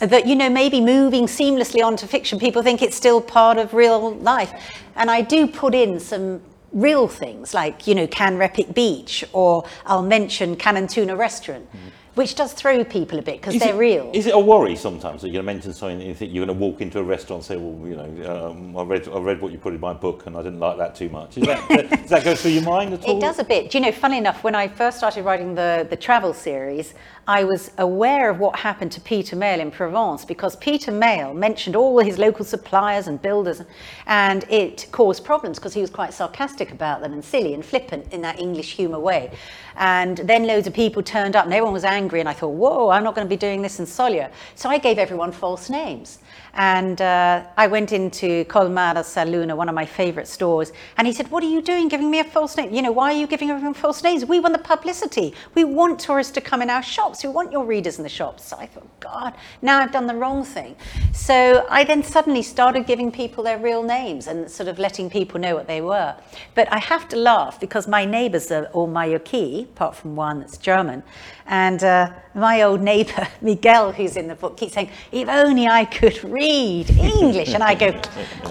[0.00, 4.14] that you know maybe moving seamlessly onto fiction people think it's still part of real
[4.14, 6.40] life and i do put in some
[6.72, 11.68] real things like, you know, Can Repic Beach or I'll mention Cannon Tuna Restaurant.
[11.72, 11.78] Mm.
[12.16, 14.10] which does throw people a bit because they're it- real.
[14.12, 16.44] Is it a worry sometimes that you're going to mention something and you think you're
[16.44, 19.18] going to walk into a restaurant and say, well, you know, um, I read I
[19.18, 21.38] read what you put in my book and I didn't like that too much.
[21.38, 23.16] Is that, does that go through your mind at all?
[23.16, 23.70] It does a bit.
[23.70, 26.94] Do you know, funny enough, when I first started writing the, the travel series,
[27.26, 31.76] I was aware of what happened to Peter Mayle in Provence because Peter Mayle mentioned
[31.76, 33.62] all his local suppliers and builders,
[34.06, 38.12] and it caused problems because he was quite sarcastic about them and silly and flippant
[38.12, 39.30] in that English humour way.
[39.76, 42.88] And then loads of people turned up and everyone was angry, and I thought, whoa,
[42.88, 44.30] I'm not going to be doing this in Sóller.
[44.54, 46.18] So I gave everyone false names.
[46.54, 51.30] And uh, I went into Colmar Saluna, one of my favourite stores, and he said,
[51.30, 52.74] What are you doing giving me a false name?
[52.74, 54.24] You know, why are you giving everyone false names?
[54.24, 55.34] We want the publicity.
[55.54, 57.22] We want tourists to come in our shops.
[57.24, 58.46] We want your readers in the shops.
[58.46, 60.76] So I thought, God, now I've done the wrong thing.
[61.12, 65.40] So I then suddenly started giving people their real names and sort of letting people
[65.40, 66.14] know what they were.
[66.54, 70.58] But I have to laugh because my neighbours are all Mallorquí, apart from one that's
[70.58, 71.02] German.
[71.46, 75.84] And uh, my old neighbour, Miguel, who's in the book, keeps saying, if only I
[75.86, 77.52] could read English.
[77.54, 78.00] And I go,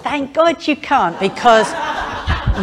[0.01, 1.71] thank God you can't, because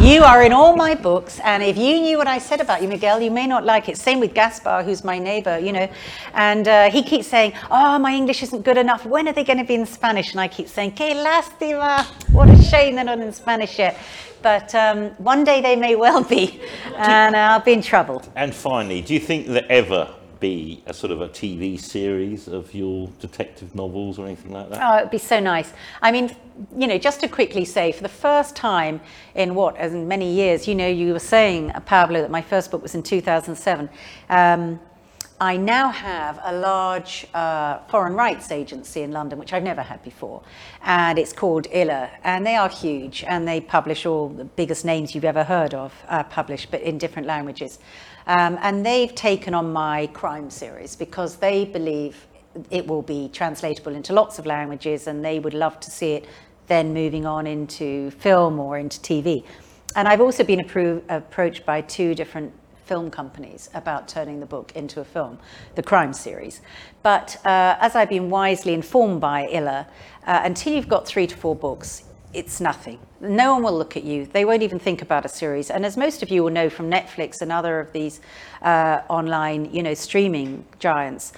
[0.01, 1.41] you are in all my books.
[1.41, 3.97] And if you knew what I said about you, Miguel, you may not like it.
[3.97, 5.89] Same with Gaspar, who's my neighbour, you know.
[6.35, 9.07] And uh, he keeps saying, oh, my English isn't good enough.
[9.07, 10.33] When are they going to be in Spanish?
[10.33, 12.05] And I keep saying, que lástima.
[12.33, 13.99] What a shame they're not in Spanish yet.
[14.43, 16.61] But um, one day they may well be,
[16.97, 18.23] and I'll be in trouble.
[18.37, 22.75] And finally, do you think that ever be a sort of a TV series of
[22.75, 24.81] your detective novels or anything like that?
[24.83, 25.73] Oh, it'd be so nice.
[26.03, 26.35] I mean,
[26.77, 29.01] you know, just to quickly say, for the first time
[29.35, 32.43] in what, as in many years, you know, you were saying, uh, Pablo, that my
[32.43, 33.89] first book was in 2007.
[34.29, 34.81] Um,
[35.39, 40.03] I now have a large uh, foreign rights agency in London, which I've never had
[40.03, 40.43] before,
[40.83, 45.15] and it's called ILA, and they are huge, and they publish all the biggest names
[45.15, 47.79] you've ever heard of, uh, published, but in different languages.
[48.27, 52.27] Um, and they've taken on my crime series because they believe
[52.71, 56.27] it will be translatable into lots of languages, and they would love to see it
[56.67, 59.45] then moving on into film or into TV.
[59.95, 62.53] And I've also been appro- approached by two different
[62.85, 65.39] film companies about turning the book into a film,
[65.75, 66.61] the crime series.
[67.03, 69.87] But uh, as I've been wisely informed by ILA,
[70.27, 72.05] uh, until you've got three to four books,
[72.37, 72.99] it's nothing.
[73.19, 74.27] No one will look at you.
[74.27, 75.71] They won't even think about a series.
[75.71, 78.21] And as most of you will know from Netflix and other of these
[78.61, 81.33] uh, online, you know, streaming giants,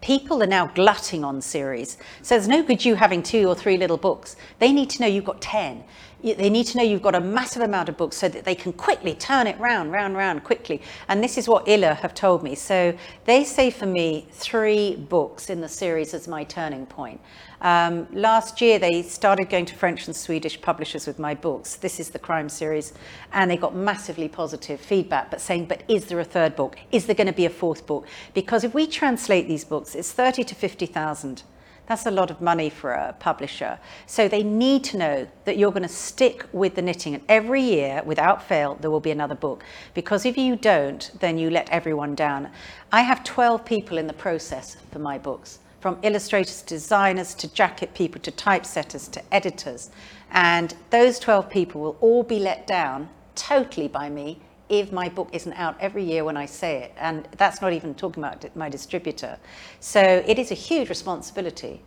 [0.00, 1.98] people are now glutting on series.
[2.22, 4.36] So there's no good you having two or three little books.
[4.60, 5.82] They need to know you've got 10.
[6.22, 8.72] They need to know you've got a massive amount of books so that they can
[8.72, 10.82] quickly turn it round, round, round quickly.
[11.06, 12.56] And this is what ILA have told me.
[12.56, 12.92] So
[13.24, 17.20] they say for me three books in the series as my turning point.
[17.60, 21.76] Um, last year, they started going to French and Swedish publishers with my books.
[21.76, 22.94] This is the crime series,
[23.32, 26.78] and they got massively positive feedback, but saying, but is there a third book?
[26.92, 28.06] Is there going to be a fourth book?
[28.34, 31.42] Because if we translate these books, it's 30 to 50,000.
[31.88, 33.78] That's a lot of money for a publisher.
[34.04, 37.14] So they need to know that you're going to stick with the knitting.
[37.14, 39.64] And every year, without fail, there will be another book.
[39.94, 42.50] Because if you don't, then you let everyone down.
[42.92, 47.52] I have 12 people in the process for my books from illustrators to designers to
[47.54, 49.90] jacket people to typesetters to editors.
[50.30, 55.28] And those 12 people will all be let down totally by me if my book
[55.32, 56.94] isn't out every year when I say it.
[56.98, 59.38] And that's not even talking about my distributor.
[59.80, 61.80] So it is a huge responsibility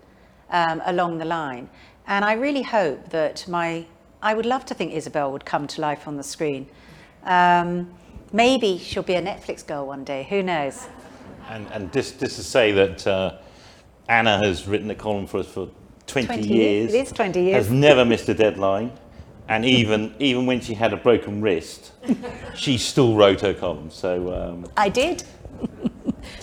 [0.49, 1.69] um, along the line.
[2.07, 3.85] And I really hope that my,
[4.21, 6.67] I would love to think Isabel would come to life on the screen.
[7.23, 7.93] Um,
[8.33, 10.87] maybe she'll be a Netflix girl one day, who knows?
[11.49, 13.37] And, and just, just to say that uh,
[14.09, 15.69] Anna has written a column for us for
[16.07, 16.53] 20, 20 years.
[16.53, 16.93] years.
[16.93, 17.55] It is 20 years.
[17.55, 18.91] Has never missed a deadline.
[19.51, 21.91] And even, even when she had a broken wrist,
[22.55, 23.91] she still wrote her column.
[23.91, 25.19] So, um, I did.
[25.19, 25.27] so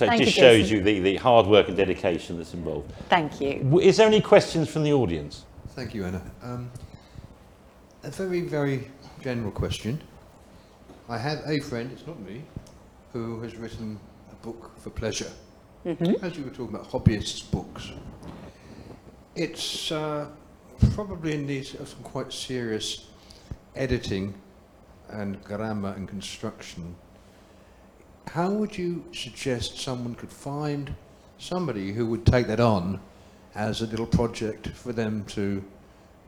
[0.04, 0.76] it Thank just you, shows Jason.
[0.76, 2.92] you the, the hard work and dedication that's involved.
[3.08, 3.62] Thank you.
[3.62, 5.46] W- Is there any questions from the audience?
[5.68, 6.20] Thank you, Anna.
[6.42, 6.70] Um,
[8.02, 8.90] a very, very
[9.22, 9.98] general question.
[11.08, 12.42] I have a friend, it's not me,
[13.14, 13.98] who has written
[14.30, 15.32] a book for pleasure.
[15.86, 17.90] As you were talking about hobbyists' books,
[19.34, 20.26] it's uh,
[20.94, 23.08] probably in need of some quite serious
[23.74, 24.34] editing
[25.10, 26.94] and grammar and construction.
[28.28, 30.94] How would you suggest someone could find
[31.38, 33.00] somebody who would take that on
[33.54, 35.64] as a little project for them to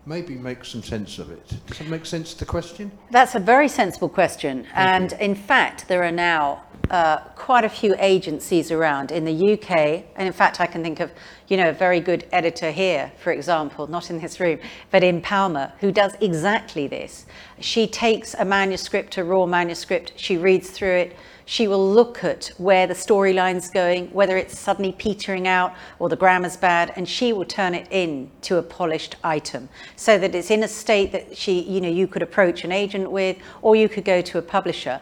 [0.06, 1.46] maybe make some sense of it?
[1.66, 2.90] Does that make sense, the question?
[3.10, 4.66] That's a very sensible question.
[4.74, 10.04] and in fact, there are now uh, quite a few agencies around in the UK.
[10.16, 11.12] And in fact, I can think of,
[11.48, 14.58] you know, a very good editor here, for example, not in this room,
[14.90, 17.26] but in Palma, who does exactly this.
[17.60, 21.16] She takes a manuscript, a raw manuscript, she reads through it,
[21.50, 26.14] She will look at where the storyline's going, whether it's suddenly petering out or the
[26.14, 30.52] grammar's bad, and she will turn it in to a polished item so that it's
[30.52, 33.88] in a state that she, you know, you could approach an agent with, or you
[33.88, 35.00] could go to a publisher.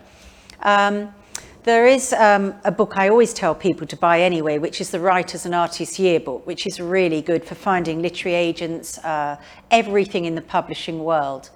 [0.62, 1.12] Um,
[1.64, 5.00] there is um, a book I always tell people to buy anyway, which is the
[5.00, 9.36] Writers and Artists Yearbook, which is really good for finding literary agents, uh,
[9.70, 11.50] everything in the publishing world.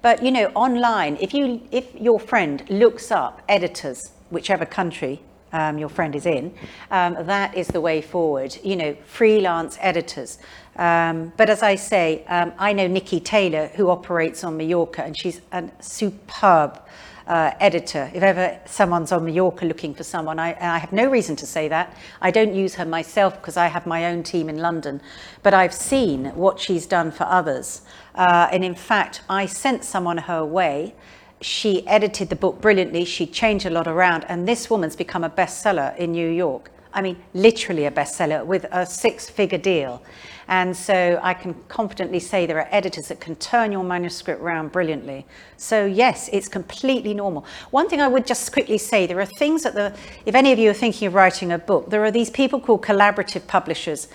[0.00, 5.20] But you know, online, if you if your friend looks up editors, whichever country
[5.52, 6.54] um, your friend is in,
[6.90, 8.56] um, that is the way forward.
[8.62, 10.38] You know, freelance editors.
[10.76, 15.18] Um, but as I say, um, I know Nikki Taylor, who operates on Mallorca, and
[15.18, 16.80] she's a superb
[17.28, 18.10] uh, editor.
[18.14, 21.68] If ever someone's on Mallorca looking for someone, I, I have no reason to say
[21.68, 21.94] that.
[22.22, 25.00] I don't use her myself because I have my own team in London,
[25.42, 27.82] but I've seen what she's done for others.
[28.14, 30.94] Uh, and in fact, I sent someone her way.
[31.40, 33.04] She edited the book brilliantly.
[33.04, 36.70] She changed a lot around, and this woman's become a bestseller in New York.
[36.92, 40.02] I mean, literally a bestseller with a six figure deal.
[40.48, 44.72] And so I can confidently say there are editors that can turn your manuscript around
[44.72, 45.26] brilliantly.
[45.58, 47.44] So yes, it's completely normal.
[47.70, 50.58] One thing I would just quickly say, there are things that the, if any of
[50.58, 54.08] you are thinking of writing a book, there are these people called collaborative publishers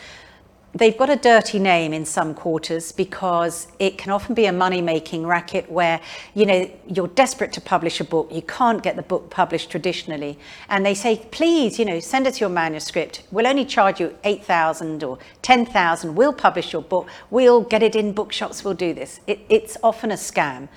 [0.75, 4.81] they've got a dirty name in some quarters because it can often be a money
[4.81, 6.01] making racket where
[6.33, 10.37] you know you're desperate to publish a book you can't get the book published traditionally
[10.69, 13.23] and they say please you know send us your manuscript.
[13.31, 17.07] We'll only charge you 8000 or 10000 we'll publish your book.
[17.29, 18.63] We'll get it in bookshops.
[18.63, 19.19] We'll do this.
[19.27, 20.67] It, it's often a scam.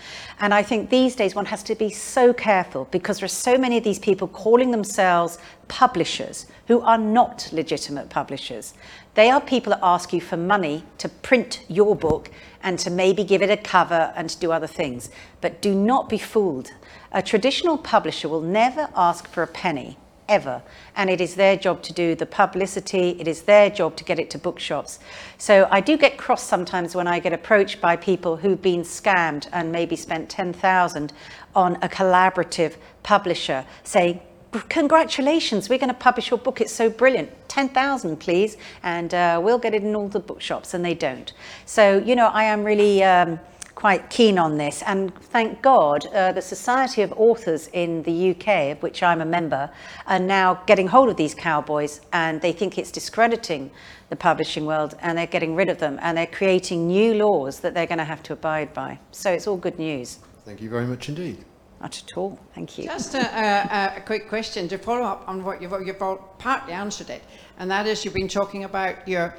[0.41, 3.57] And i think these days one has to be so careful because there are so
[3.57, 5.39] many of these people calling themselves
[5.69, 8.75] publishers who are not legitimate publishers
[9.17, 12.31] they are people that ask you for money to print your book
[12.62, 15.09] and to maybe give it a cover and to do other things.
[15.41, 16.73] But do not be fooled.
[17.12, 19.97] A traditional publisher will never ask for a penny,
[20.29, 20.62] ever.
[20.95, 24.19] And it is their job to do the publicity, it is their job to get
[24.19, 24.99] it to bookshops.
[25.39, 29.49] So I do get cross sometimes when I get approached by people who've been scammed
[29.51, 31.11] and maybe spent 10,000
[31.55, 34.21] on a collaborative publisher saying,
[34.69, 36.61] congratulations, we're going to publish your book.
[36.61, 37.31] It's so brilliant.
[37.49, 38.57] 10,000, please.
[38.83, 40.75] And uh, we'll get it in all the bookshops.
[40.75, 41.33] And they don't.
[41.65, 43.39] So, you know, I am really um,
[43.75, 44.83] quite keen on this.
[44.83, 49.25] And thank God, uh, the Society of Authors in the UK, of which I'm a
[49.25, 49.71] member,
[50.07, 52.01] are now getting hold of these cowboys.
[52.13, 53.71] And they think it's discrediting
[54.09, 54.97] the publishing world.
[55.01, 55.99] And they're getting rid of them.
[56.03, 58.99] And they're creating new laws that they're going to have to abide by.
[59.13, 60.19] So it's all good news.
[60.45, 61.45] Thank you very much indeed.
[61.81, 62.39] Not at all.
[62.55, 62.85] Thank you.
[62.85, 65.99] Just a, a, a quick question to follow up on what you've, you've
[66.39, 67.22] partly answered it,
[67.59, 69.35] and that is you've been talking about your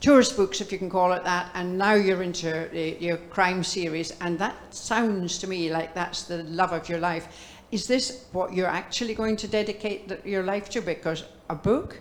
[0.00, 3.62] tourist books, if you can call it that, and now you're into the, your crime
[3.62, 7.28] series, and that sounds to me like that's the love of your life.
[7.70, 10.80] Is this what you're actually going to dedicate the, your life to?
[10.80, 12.00] Because a book,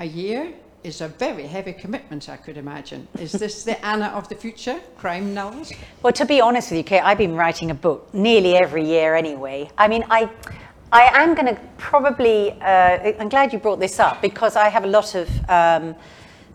[0.00, 0.52] a year,
[0.82, 3.06] is a very heavy commitment, I could imagine.
[3.18, 5.72] Is this the Anna of the future, crime novels?
[6.02, 9.14] Well, to be honest with you, Kate, I've been writing a book nearly every year
[9.14, 9.70] anyway.
[9.76, 10.30] I mean, I,
[10.92, 14.84] I am going to probably, uh, I'm glad you brought this up because I have
[14.84, 15.94] a lot of um,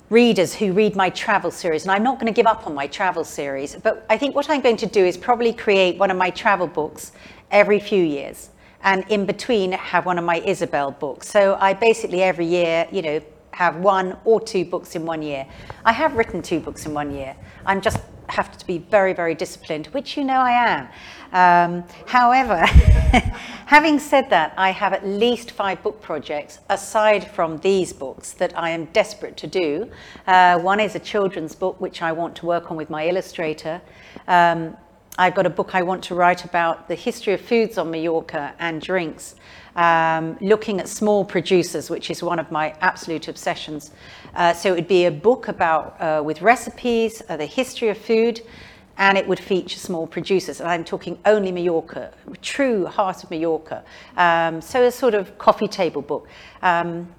[0.10, 2.88] readers who read my travel series, and I'm not going to give up on my
[2.88, 3.76] travel series.
[3.76, 6.68] But I think what I'm going to do is probably create one of my travel
[6.68, 7.12] books
[7.52, 8.50] every few years.
[8.82, 11.28] And in between, have one of my Isabel books.
[11.28, 13.22] So I basically every year, you know,
[13.56, 15.48] have one or two books in one year.
[15.86, 17.38] I have written two books in one year.
[17.66, 20.88] I'm just have to be very, very disciplined, which you know I am.
[21.32, 22.66] Um, however,
[23.66, 28.58] having said that, I have at least five book projects aside from these books that
[28.58, 29.90] I am desperate to do.
[30.28, 33.82] Uh, one is a children's book, which I want to work on with my illustrator.
[34.28, 34.76] Um,
[35.18, 38.54] I've got a book I want to write about the history of foods on Mallorca
[38.60, 39.36] and drinks
[39.76, 43.92] um, looking at small producers, which is one of my absolute obsessions.
[44.36, 47.98] Uh, so it would be a book about uh, with recipes, uh, the history of
[47.98, 48.42] food,
[48.98, 50.62] and it would feature small producers.
[50.62, 53.84] And I'm talking only Mallorca, true heart of Mallorca.
[54.16, 56.28] Um, so a sort of coffee table book.
[56.62, 57.14] Um,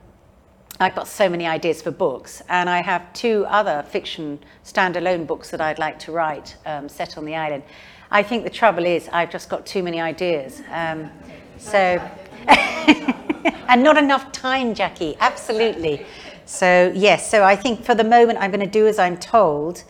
[0.79, 5.51] I've got so many ideas for books, and I have two other fiction standalone books
[5.51, 7.63] that I'd like to write um, set on the island.
[8.11, 10.63] I think the trouble is I've just got too many ideas.
[10.71, 11.11] Um,
[11.59, 11.99] so
[13.69, 16.07] and not enough time, Jackie, absolutely.
[16.45, 19.85] So, yes, so I think for the moment I'm going to do as I'm told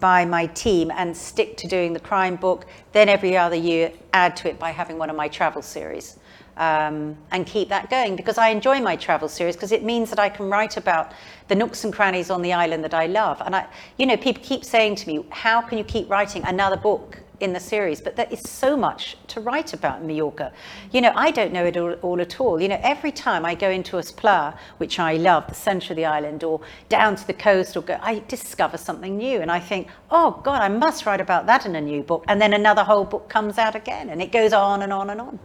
[0.00, 4.36] by my team and stick to doing the crime book, then every other year add
[4.36, 6.18] to it by having one of my travel series.
[6.58, 10.18] Um, and keep that going because I enjoy my travel series because it means that
[10.18, 11.12] I can write about
[11.48, 13.40] the nooks and crannies on the island that I love.
[13.40, 16.76] And I, you know, people keep saying to me, "How can you keep writing another
[16.76, 17.21] book?
[17.42, 20.52] In the series, but there is so much to write about in Mallorca.
[20.92, 22.62] You know, I don't know it all, all at all.
[22.62, 25.96] You know, every time I go into Es Pla, which I love, the centre of
[25.96, 29.58] the island, or down to the coast, or go, I discover something new, and I
[29.58, 32.24] think, oh God, I must write about that in a new book.
[32.28, 35.20] And then another whole book comes out again, and it goes on and on and
[35.20, 35.40] on.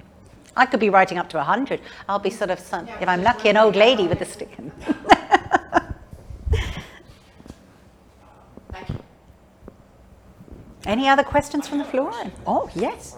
[0.55, 1.81] I could be writing up to a 100.
[2.07, 4.55] I'll be sort of, some, if I'm lucky, an old lady with a stick.
[8.71, 8.99] Thank you.
[10.87, 12.13] Any other questions from the floor?
[12.45, 13.17] Oh, yes.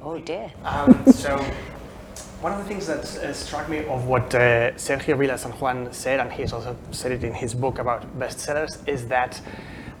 [0.00, 0.50] Oh, dear.
[0.64, 1.36] Um, so,
[2.40, 6.32] one of the things that uh, struck me of what uh, Sergio Vila-Sanjuán said, and
[6.32, 9.38] he's also said it in his book about bestsellers, is that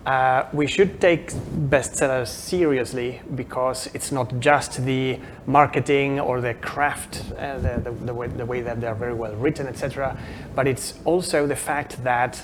[0.06, 1.30] uh, we should take
[1.68, 8.14] bestsellers seriously because it's not just the marketing or the craft, uh, the, the, the,
[8.14, 10.16] way, the way that they're very well written, etc.,
[10.54, 12.42] but it's also the fact that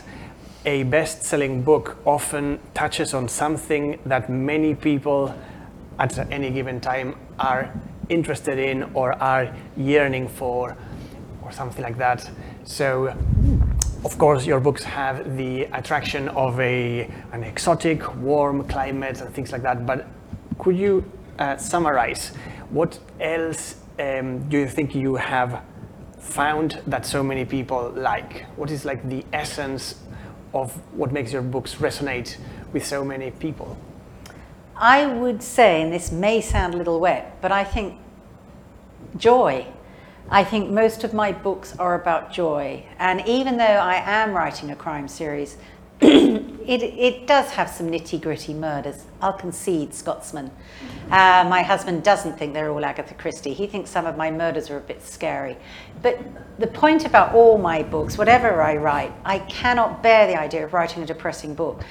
[0.67, 5.35] a best selling book often touches on something that many people
[5.99, 7.73] at any given time are
[8.09, 10.77] interested in or are yearning for
[11.43, 12.29] or something like that.
[12.65, 13.15] So
[14.05, 19.53] of course your books have the attraction of a an exotic warm climate and things
[19.53, 20.07] like that but
[20.59, 21.03] could you
[21.39, 22.33] uh, summarize
[22.71, 25.63] what else um, do you think you have
[26.19, 28.47] found that so many people like?
[28.57, 29.95] What is like the essence
[30.55, 32.37] of what makes your books resonate
[32.73, 33.77] with so many people
[34.79, 37.99] I would say, and this may sound a little wet, but I think
[39.17, 39.67] joy.
[40.29, 42.85] I think most of my books are about joy.
[42.99, 45.57] And even though I am writing a crime series,
[46.01, 49.05] it, it does have some nitty gritty murders.
[49.23, 50.51] I'll concede, Scotsman.
[51.11, 53.55] Uh, my husband doesn't think they're all Agatha Christie.
[53.55, 55.57] He thinks some of my murders are a bit scary.
[56.03, 56.19] But
[56.59, 60.75] the point about all my books, whatever I write, I cannot bear the idea of
[60.75, 61.83] writing a depressing book.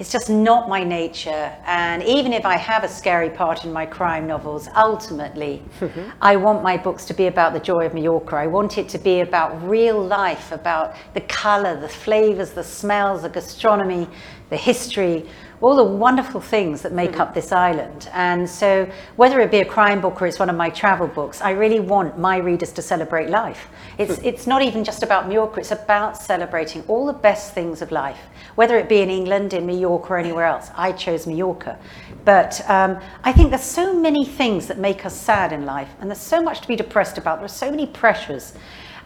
[0.00, 1.54] It's just not my nature.
[1.66, 6.08] And even if I have a scary part in my crime novels, ultimately, mm-hmm.
[6.22, 8.36] I want my books to be about the joy of Mallorca.
[8.36, 13.20] I want it to be about real life, about the color, the flavors, the smells,
[13.22, 14.08] the gastronomy,
[14.48, 15.28] the history,
[15.62, 18.08] all the wonderful things that make up this island.
[18.12, 21.42] And so, whether it be a crime book or it's one of my travel books,
[21.42, 23.68] I really want my readers to celebrate life.
[23.98, 27.92] It's, it's not even just about Mallorca, it's about celebrating all the best things of
[27.92, 28.20] life,
[28.54, 30.70] whether it be in England, in Mallorca, or anywhere else.
[30.74, 31.78] I chose Mallorca.
[32.24, 36.08] But um, I think there's so many things that make us sad in life, and
[36.10, 37.38] there's so much to be depressed about.
[37.38, 38.54] There are so many pressures.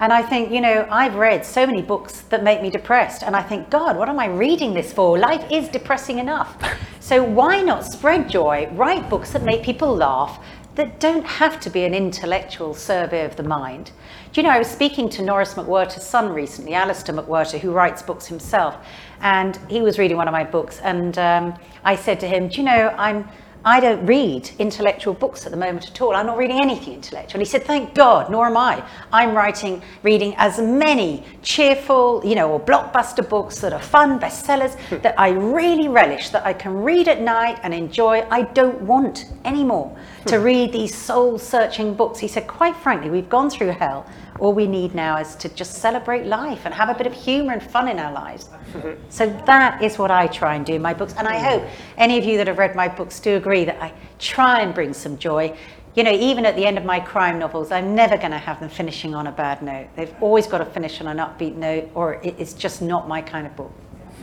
[0.05, 3.23] And I think, you know, I've read so many books that make me depressed.
[3.23, 5.19] And I think, God, what am I reading this for?
[5.19, 6.63] Life is depressing enough.
[7.01, 10.43] So why not spread joy, write books that make people laugh,
[10.75, 13.93] that don't have to be an intellectual survey of the mind?
[14.33, 18.01] Do you know, I was speaking to Norris McWhirter's son recently, Alistair McWhirter, who writes
[18.01, 18.77] books himself.
[19.21, 20.81] And he was reading one of my books.
[20.81, 23.29] And um, I said to him, Do you know, I'm.
[23.65, 26.15] I don't read intellectual books at the moment at all.
[26.15, 27.41] I'm not reading anything intellectual.
[27.41, 28.87] And he said, thank God, nor am I.
[29.11, 34.75] I'm writing, reading as many cheerful, you know, or blockbuster books that are fun, bestsellers,
[34.75, 34.99] hmm.
[35.03, 38.27] that I really relish, that I can read at night and enjoy.
[38.31, 39.97] I don't want anymore
[40.27, 42.19] to read these soul searching books.
[42.19, 44.07] He said, quite frankly, we've gone through hell.
[44.41, 47.53] All we need now is to just celebrate life and have a bit of humor
[47.53, 48.49] and fun in our lives.
[48.73, 49.01] Mm-hmm.
[49.09, 51.15] So that is what I try and do in my books.
[51.17, 51.43] And I mm.
[51.43, 54.75] hope any of you that have read my books do agree that I try and
[54.75, 55.57] bring some joy.
[55.95, 58.59] You know, even at the end of my crime novels, I'm never going to have
[58.59, 59.87] them finishing on a bad note.
[59.95, 63.47] They've always got to finish on an upbeat note, or it's just not my kind
[63.47, 63.73] of book.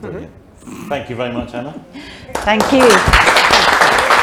[0.01, 0.89] Mm-hmm.
[0.89, 1.73] Thank you very much, Anna.
[2.33, 4.17] Thank you.